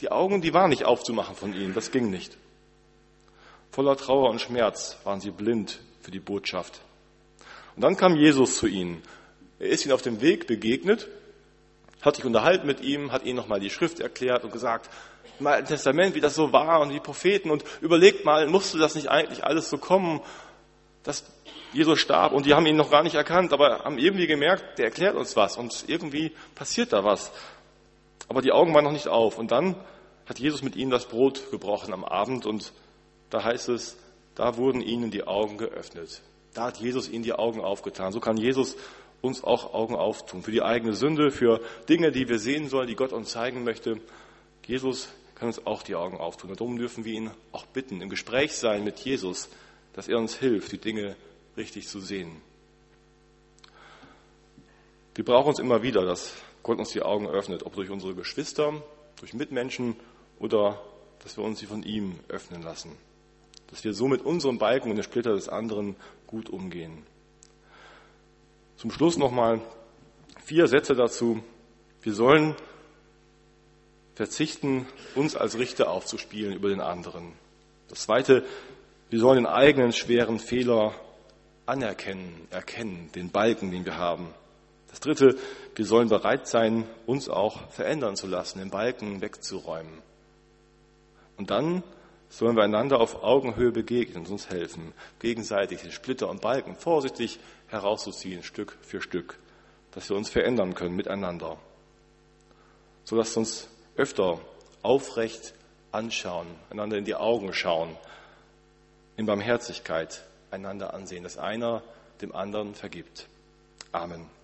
Die 0.00 0.10
Augen, 0.10 0.40
die 0.40 0.54
waren 0.54 0.70
nicht 0.70 0.84
aufzumachen 0.84 1.34
von 1.36 1.52
ihnen, 1.52 1.74
das 1.74 1.90
ging 1.90 2.10
nicht. 2.10 2.36
Voller 3.70 3.96
Trauer 3.96 4.30
und 4.30 4.40
Schmerz 4.40 4.96
waren 5.04 5.20
sie 5.20 5.30
blind 5.30 5.80
für 6.00 6.10
die 6.10 6.20
Botschaft. 6.20 6.80
Und 7.76 7.82
dann 7.82 7.96
kam 7.96 8.16
Jesus 8.16 8.58
zu 8.58 8.66
ihnen. 8.66 9.02
Er 9.58 9.68
ist 9.68 9.84
ihnen 9.84 9.92
auf 9.92 10.02
dem 10.02 10.20
Weg 10.20 10.46
begegnet, 10.46 11.08
hat 12.02 12.16
sich 12.16 12.24
unterhalten 12.24 12.66
mit 12.66 12.80
ihm, 12.80 13.12
hat 13.12 13.24
ihnen 13.24 13.36
nochmal 13.36 13.60
die 13.60 13.70
Schrift 13.70 14.00
erklärt 14.00 14.42
und 14.44 14.52
gesagt, 14.52 14.90
im 15.38 15.46
Testament, 15.66 16.14
wie 16.14 16.20
das 16.20 16.34
so 16.34 16.52
war 16.52 16.80
und 16.80 16.90
die 16.90 17.00
Propheten 17.00 17.50
und 17.50 17.64
überlegt 17.80 18.24
mal, 18.24 18.46
musste 18.46 18.78
das 18.78 18.94
nicht 18.94 19.08
eigentlich 19.08 19.44
alles 19.44 19.70
so 19.70 19.78
kommen, 19.78 20.20
dass 21.02 21.24
Jesus 21.72 21.98
starb 21.98 22.32
und 22.32 22.46
die 22.46 22.54
haben 22.54 22.66
ihn 22.66 22.76
noch 22.76 22.90
gar 22.90 23.02
nicht 23.02 23.14
erkannt, 23.14 23.52
aber 23.52 23.84
haben 23.84 23.98
irgendwie 23.98 24.26
gemerkt, 24.26 24.78
der 24.78 24.86
erklärt 24.86 25.14
uns 25.14 25.36
was 25.36 25.56
und 25.56 25.84
irgendwie 25.86 26.32
passiert 26.54 26.92
da 26.92 27.04
was. 27.04 27.32
Aber 28.30 28.42
die 28.42 28.52
Augen 28.52 28.72
waren 28.74 28.84
noch 28.84 28.92
nicht 28.92 29.08
auf. 29.08 29.38
Und 29.38 29.50
dann 29.50 29.74
hat 30.24 30.38
Jesus 30.38 30.62
mit 30.62 30.76
ihnen 30.76 30.92
das 30.92 31.08
Brot 31.08 31.50
gebrochen 31.50 31.92
am 31.92 32.04
Abend 32.04 32.46
und 32.46 32.72
da 33.28 33.42
heißt 33.42 33.68
es, 33.70 33.96
da 34.36 34.56
wurden 34.56 34.82
ihnen 34.82 35.10
die 35.10 35.24
Augen 35.24 35.58
geöffnet. 35.58 36.22
Da 36.54 36.66
hat 36.66 36.76
Jesus 36.76 37.08
ihnen 37.08 37.24
die 37.24 37.32
Augen 37.32 37.60
aufgetan. 37.60 38.12
So 38.12 38.20
kann 38.20 38.36
Jesus 38.36 38.76
uns 39.20 39.42
auch 39.42 39.74
Augen 39.74 39.96
auftun. 39.96 40.44
Für 40.44 40.52
die 40.52 40.62
eigene 40.62 40.94
Sünde, 40.94 41.32
für 41.32 41.60
Dinge, 41.88 42.12
die 42.12 42.28
wir 42.28 42.38
sehen 42.38 42.68
sollen, 42.68 42.86
die 42.86 42.94
Gott 42.94 43.12
uns 43.12 43.30
zeigen 43.30 43.64
möchte. 43.64 44.00
Jesus 44.64 45.08
kann 45.34 45.48
uns 45.48 45.66
auch 45.66 45.82
die 45.82 45.96
Augen 45.96 46.16
auftun. 46.16 46.50
darum 46.50 46.78
dürfen 46.78 47.04
wir 47.04 47.14
ihn 47.14 47.32
auch 47.50 47.66
bitten, 47.66 48.00
im 48.00 48.10
Gespräch 48.10 48.54
sein 48.54 48.84
mit 48.84 49.00
Jesus, 49.00 49.48
dass 49.94 50.06
er 50.06 50.18
uns 50.18 50.36
hilft, 50.36 50.70
die 50.70 50.78
Dinge 50.78 51.16
richtig 51.56 51.88
zu 51.88 51.98
sehen. 51.98 52.30
Wir 55.16 55.24
brauchen 55.24 55.48
uns 55.48 55.58
immer 55.58 55.82
wieder, 55.82 56.04
dass 56.04 56.32
Gott 56.62 56.78
uns 56.78 56.90
die 56.90 57.02
Augen 57.02 57.28
öffnet, 57.28 57.64
ob 57.64 57.74
durch 57.74 57.90
unsere 57.90 58.14
Geschwister, 58.14 58.72
durch 59.18 59.34
Mitmenschen 59.34 59.96
oder 60.38 60.80
dass 61.22 61.36
wir 61.36 61.44
uns 61.44 61.58
sie 61.58 61.66
von 61.66 61.82
ihm 61.82 62.18
öffnen 62.28 62.62
lassen. 62.62 62.92
Dass 63.68 63.84
wir 63.84 63.94
so 63.94 64.08
mit 64.08 64.22
unserem 64.22 64.58
Balken 64.58 64.90
und 64.90 64.96
den 64.96 65.02
Splitter 65.02 65.34
des 65.34 65.48
anderen 65.48 65.96
gut 66.26 66.48
umgehen. 66.48 67.04
Zum 68.76 68.90
Schluss 68.90 69.16
nochmal 69.16 69.60
vier 70.42 70.66
Sätze 70.66 70.94
dazu. 70.94 71.42
Wir 72.02 72.14
sollen 72.14 72.54
verzichten, 74.14 74.86
uns 75.14 75.36
als 75.36 75.58
Richter 75.58 75.90
aufzuspielen 75.90 76.54
über 76.54 76.68
den 76.68 76.80
anderen. 76.80 77.32
Das 77.88 78.00
zweite, 78.00 78.44
wir 79.10 79.18
sollen 79.18 79.44
den 79.44 79.46
eigenen 79.46 79.92
schweren 79.92 80.38
Fehler 80.38 80.94
anerkennen, 81.66 82.46
erkennen, 82.50 83.10
den 83.14 83.30
Balken, 83.30 83.70
den 83.70 83.84
wir 83.84 83.96
haben. 83.96 84.28
Das 84.90 85.00
dritte, 85.00 85.38
wir 85.74 85.84
sollen 85.84 86.08
bereit 86.08 86.48
sein, 86.48 86.84
uns 87.06 87.28
auch 87.28 87.70
verändern 87.70 88.16
zu 88.16 88.26
lassen, 88.26 88.58
den 88.58 88.70
Balken 88.70 89.20
wegzuräumen. 89.20 90.02
Und 91.36 91.50
dann 91.50 91.82
sollen 92.28 92.56
wir 92.56 92.64
einander 92.64 93.00
auf 93.00 93.22
Augenhöhe 93.22 93.72
begegnen 93.72 94.24
und 94.24 94.30
uns 94.30 94.50
helfen, 94.50 94.92
gegenseitig 95.20 95.82
den 95.82 95.92
Splitter 95.92 96.28
und 96.28 96.40
Balken 96.40 96.76
vorsichtig 96.76 97.38
herauszuziehen, 97.68 98.42
Stück 98.42 98.76
für 98.82 99.00
Stück, 99.00 99.38
dass 99.92 100.08
wir 100.08 100.16
uns 100.16 100.28
verändern 100.28 100.74
können 100.74 100.96
miteinander. 100.96 101.58
So 103.04 103.16
lasst 103.16 103.36
uns 103.36 103.68
öfter 103.96 104.40
aufrecht 104.82 105.54
anschauen, 105.92 106.46
einander 106.70 106.96
in 106.96 107.04
die 107.04 107.16
Augen 107.16 107.52
schauen, 107.52 107.96
in 109.16 109.26
Barmherzigkeit 109.26 110.24
einander 110.50 110.94
ansehen, 110.94 111.24
dass 111.24 111.36
einer 111.36 111.82
dem 112.20 112.34
anderen 112.34 112.74
vergibt. 112.74 113.28
Amen. 113.92 114.39